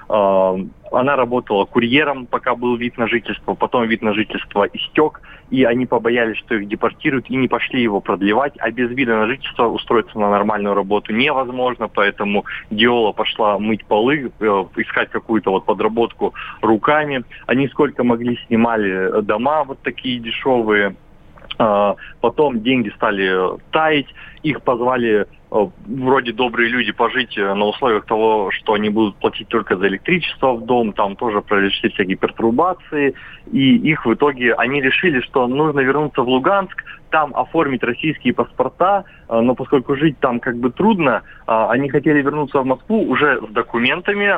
Она 0.10 1.16
работала 1.16 1.66
курьером, 1.66 2.26
пока 2.26 2.56
был 2.56 2.76
вид 2.76 2.98
на 2.98 3.08
жительство, 3.08 3.54
потом 3.54 3.88
вид 3.88 4.02
на 4.02 4.14
жительство 4.14 4.68
истек, 4.74 5.22
и 5.52 5.64
они 5.64 5.86
побоялись, 5.86 6.38
что 6.38 6.56
их 6.56 6.68
депортируют, 6.68 7.30
и 7.30 7.36
не 7.36 7.48
пошли 7.48 7.84
его 7.84 8.02
продлевать, 8.02 8.54
а 8.58 8.72
без 8.72 8.90
вида 8.90 9.16
на 9.18 9.28
жительство 9.28 9.68
устроиться 9.68 10.18
на 10.18 10.32
нормальную 10.32 10.74
работу 10.74 11.14
невозможно, 11.14 11.88
поэтому 11.88 12.46
Диола 12.72 13.12
пошла 13.12 13.60
мыть 13.60 13.86
полы, 13.86 14.32
э, 14.40 14.66
искать 14.78 15.10
какую-то 15.12 15.52
вот 15.52 15.66
подработку 15.66 16.34
руками. 16.62 17.24
Они 17.46 17.68
сколько 17.68 18.04
могли 18.04 18.38
снимали 18.48 19.22
дома 19.22 19.64
вот 19.64 19.80
такие 19.84 20.20
дешевые, 20.20 20.96
Потом 22.22 22.62
деньги 22.62 22.90
стали 22.96 23.60
таять, 23.72 24.08
их 24.44 24.62
позвали 24.62 25.28
Э, 25.52 25.68
вроде 25.88 26.32
добрые 26.32 26.70
люди 26.70 26.92
пожить 26.92 27.38
э, 27.38 27.54
на 27.54 27.66
условиях 27.66 28.06
того, 28.06 28.52
что 28.52 28.74
они 28.74 28.90
будут 28.90 29.16
платить 29.16 29.48
только 29.48 29.78
за 29.78 29.88
электричество 29.88 30.54
в 30.54 30.66
дом, 30.66 30.94
там 30.94 31.16
тоже 31.16 31.42
произошли 31.42 31.90
всякие 31.90 32.18
пертурбации, 32.18 33.16
и 33.52 33.78
их 33.78 34.06
в 34.06 34.14
итоге, 34.14 34.54
они 34.54 34.80
решили, 34.80 35.22
что 35.22 35.48
нужно 35.48 35.80
вернуться 35.80 36.22
в 36.22 36.30
Луганск, 36.30 36.84
там 37.10 37.36
оформить 37.36 37.84
российские 37.84 38.34
паспорта, 38.34 39.06
э, 39.28 39.40
но 39.40 39.56
поскольку 39.56 39.96
жить 39.96 40.20
там 40.20 40.40
как 40.40 40.58
бы 40.58 40.72
трудно, 40.72 41.24
они 41.46 41.90
хотели 41.90 42.22
вернуться 42.22 42.60
в 42.60 42.66
Москву 42.66 43.10
уже 43.10 43.42
с 43.42 43.52
документами 43.52 44.32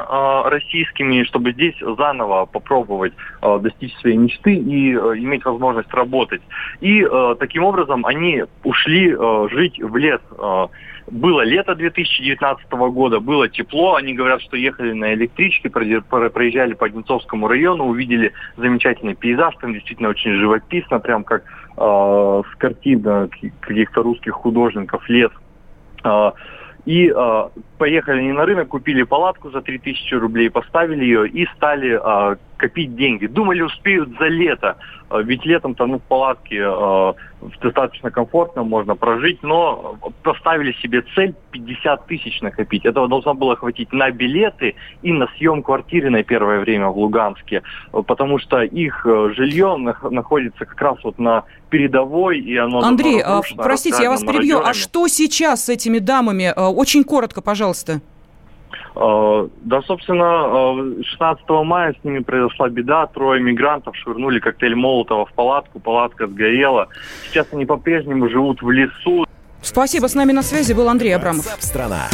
российскими, 0.50 1.24
чтобы 1.24 1.52
здесь 1.52 1.76
заново 1.98 2.46
попробовать 2.46 3.12
достичь 3.42 3.94
своей 3.98 4.16
мечты 4.16 4.54
и 4.54 4.94
иметь 4.94 5.44
возможность 5.44 5.94
работать. 5.94 6.42
И 6.80 7.06
таким 7.38 7.66
образом 7.66 8.06
они 8.06 8.46
ушли 8.64 9.14
жить 9.50 9.78
в 9.82 9.98
лес 9.98 10.22
было 11.12 11.42
лето 11.42 11.76
2019 11.76 12.72
года, 12.72 13.20
было 13.20 13.50
тепло, 13.50 13.96
они 13.96 14.14
говорят, 14.14 14.42
что 14.42 14.56
ехали 14.56 14.94
на 14.94 15.14
электричке, 15.14 15.70
проезжали 15.70 16.74
по 16.74 16.86
Одинцовскому 16.86 17.48
району, 17.48 17.86
увидели 17.86 18.34
замечательный 18.58 19.16
пейзаж, 19.16 19.56
там 19.60 19.74
действительно 19.74 20.10
очень 20.10 20.34
живописно, 20.34 21.00
прям 21.00 21.24
как 21.24 21.44
э, 21.78 22.42
с 22.52 22.56
картин 22.58 23.30
каких-то 23.62 24.04
русских 24.04 24.34
художников, 24.34 25.08
лес. 25.10 25.32
Э, 26.04 26.32
и 26.86 27.10
э, 27.10 27.50
поехали 27.82 28.20
они 28.20 28.32
на 28.32 28.46
рынок, 28.46 28.68
купили 28.68 29.02
палатку 29.02 29.50
за 29.50 29.62
3000 29.62 30.14
рублей, 30.14 30.52
поставили 30.52 31.04
ее 31.04 31.28
и 31.28 31.48
стали 31.56 32.00
э, 32.00 32.36
копить 32.58 32.96
деньги. 32.96 33.26
Думали, 33.26 33.62
успеют 33.62 34.10
за 34.20 34.28
лето, 34.28 34.78
э, 35.10 35.24
ведь 35.24 35.44
летом 35.48 35.74
там 35.74 35.90
ну, 35.90 35.98
в 35.98 36.04
палатке 36.04 36.62
э, 36.64 37.14
достаточно 37.60 38.12
комфортно, 38.12 38.62
можно 38.62 38.96
прожить, 38.96 39.42
но 39.42 39.98
поставили 40.22 40.74
себе 40.74 41.02
цель 41.16 41.34
50 41.50 42.06
тысяч 42.06 42.42
накопить. 42.42 42.86
Этого 42.86 43.08
должно 43.08 43.34
было 43.34 43.56
хватить 43.56 43.92
на 43.92 44.12
билеты 44.12 44.76
и 45.02 45.12
на 45.12 45.28
съем 45.38 45.64
квартиры 45.64 46.12
на 46.12 46.22
первое 46.22 46.60
время 46.60 46.90
в 46.90 46.98
Луганске, 47.00 47.64
потому 47.92 48.38
что 48.38 48.62
их 48.62 49.08
жилье 49.36 49.76
находится 50.12 50.66
как 50.66 50.80
раз 50.80 50.98
вот 51.04 51.18
на 51.18 51.46
передовой, 51.72 52.40
и 52.40 52.58
оно... 52.58 52.82
Андрей, 52.82 53.22
а, 53.24 53.42
простите, 53.58 54.04
я 54.04 54.12
вас 54.12 54.22
перебью, 54.22 54.60
а 54.60 54.74
что 54.74 55.08
сейчас 55.08 55.66
с 55.66 55.70
этими 55.70 55.98
дамами? 55.98 56.54
Очень 56.56 57.04
коротко, 57.04 57.42
пожалуйста. 57.42 57.71
Э, 58.96 59.48
да, 59.62 59.82
собственно, 59.84 61.04
16 61.04 61.44
э, 61.48 61.64
мая 61.64 61.96
с 62.00 62.04
ними 62.04 62.20
произошла 62.20 62.70
беда. 62.70 63.08
Трое 63.08 63.42
мигрантов 63.42 63.96
швырнули 63.98 64.40
коктейль 64.40 64.76
Молотова 64.76 65.26
в 65.26 65.34
палатку, 65.34 65.80
палатка 65.80 66.28
сгорела. 66.28 66.88
Сейчас 67.28 67.48
они 67.52 67.66
по-прежнему 67.66 68.30
живут 68.30 68.62
в 68.62 68.70
лесу. 68.70 69.26
Спасибо. 69.62 70.08
С 70.08 70.16
нами 70.16 70.32
на 70.32 70.42
связи 70.42 70.74
был 70.74 70.90
Андрей 70.90 71.16
Абрамов. 71.16 71.46
Страна. 71.60 72.08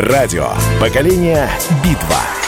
Радио. 0.00 0.54
Поколение. 0.80 1.50
Битва. 1.84 2.39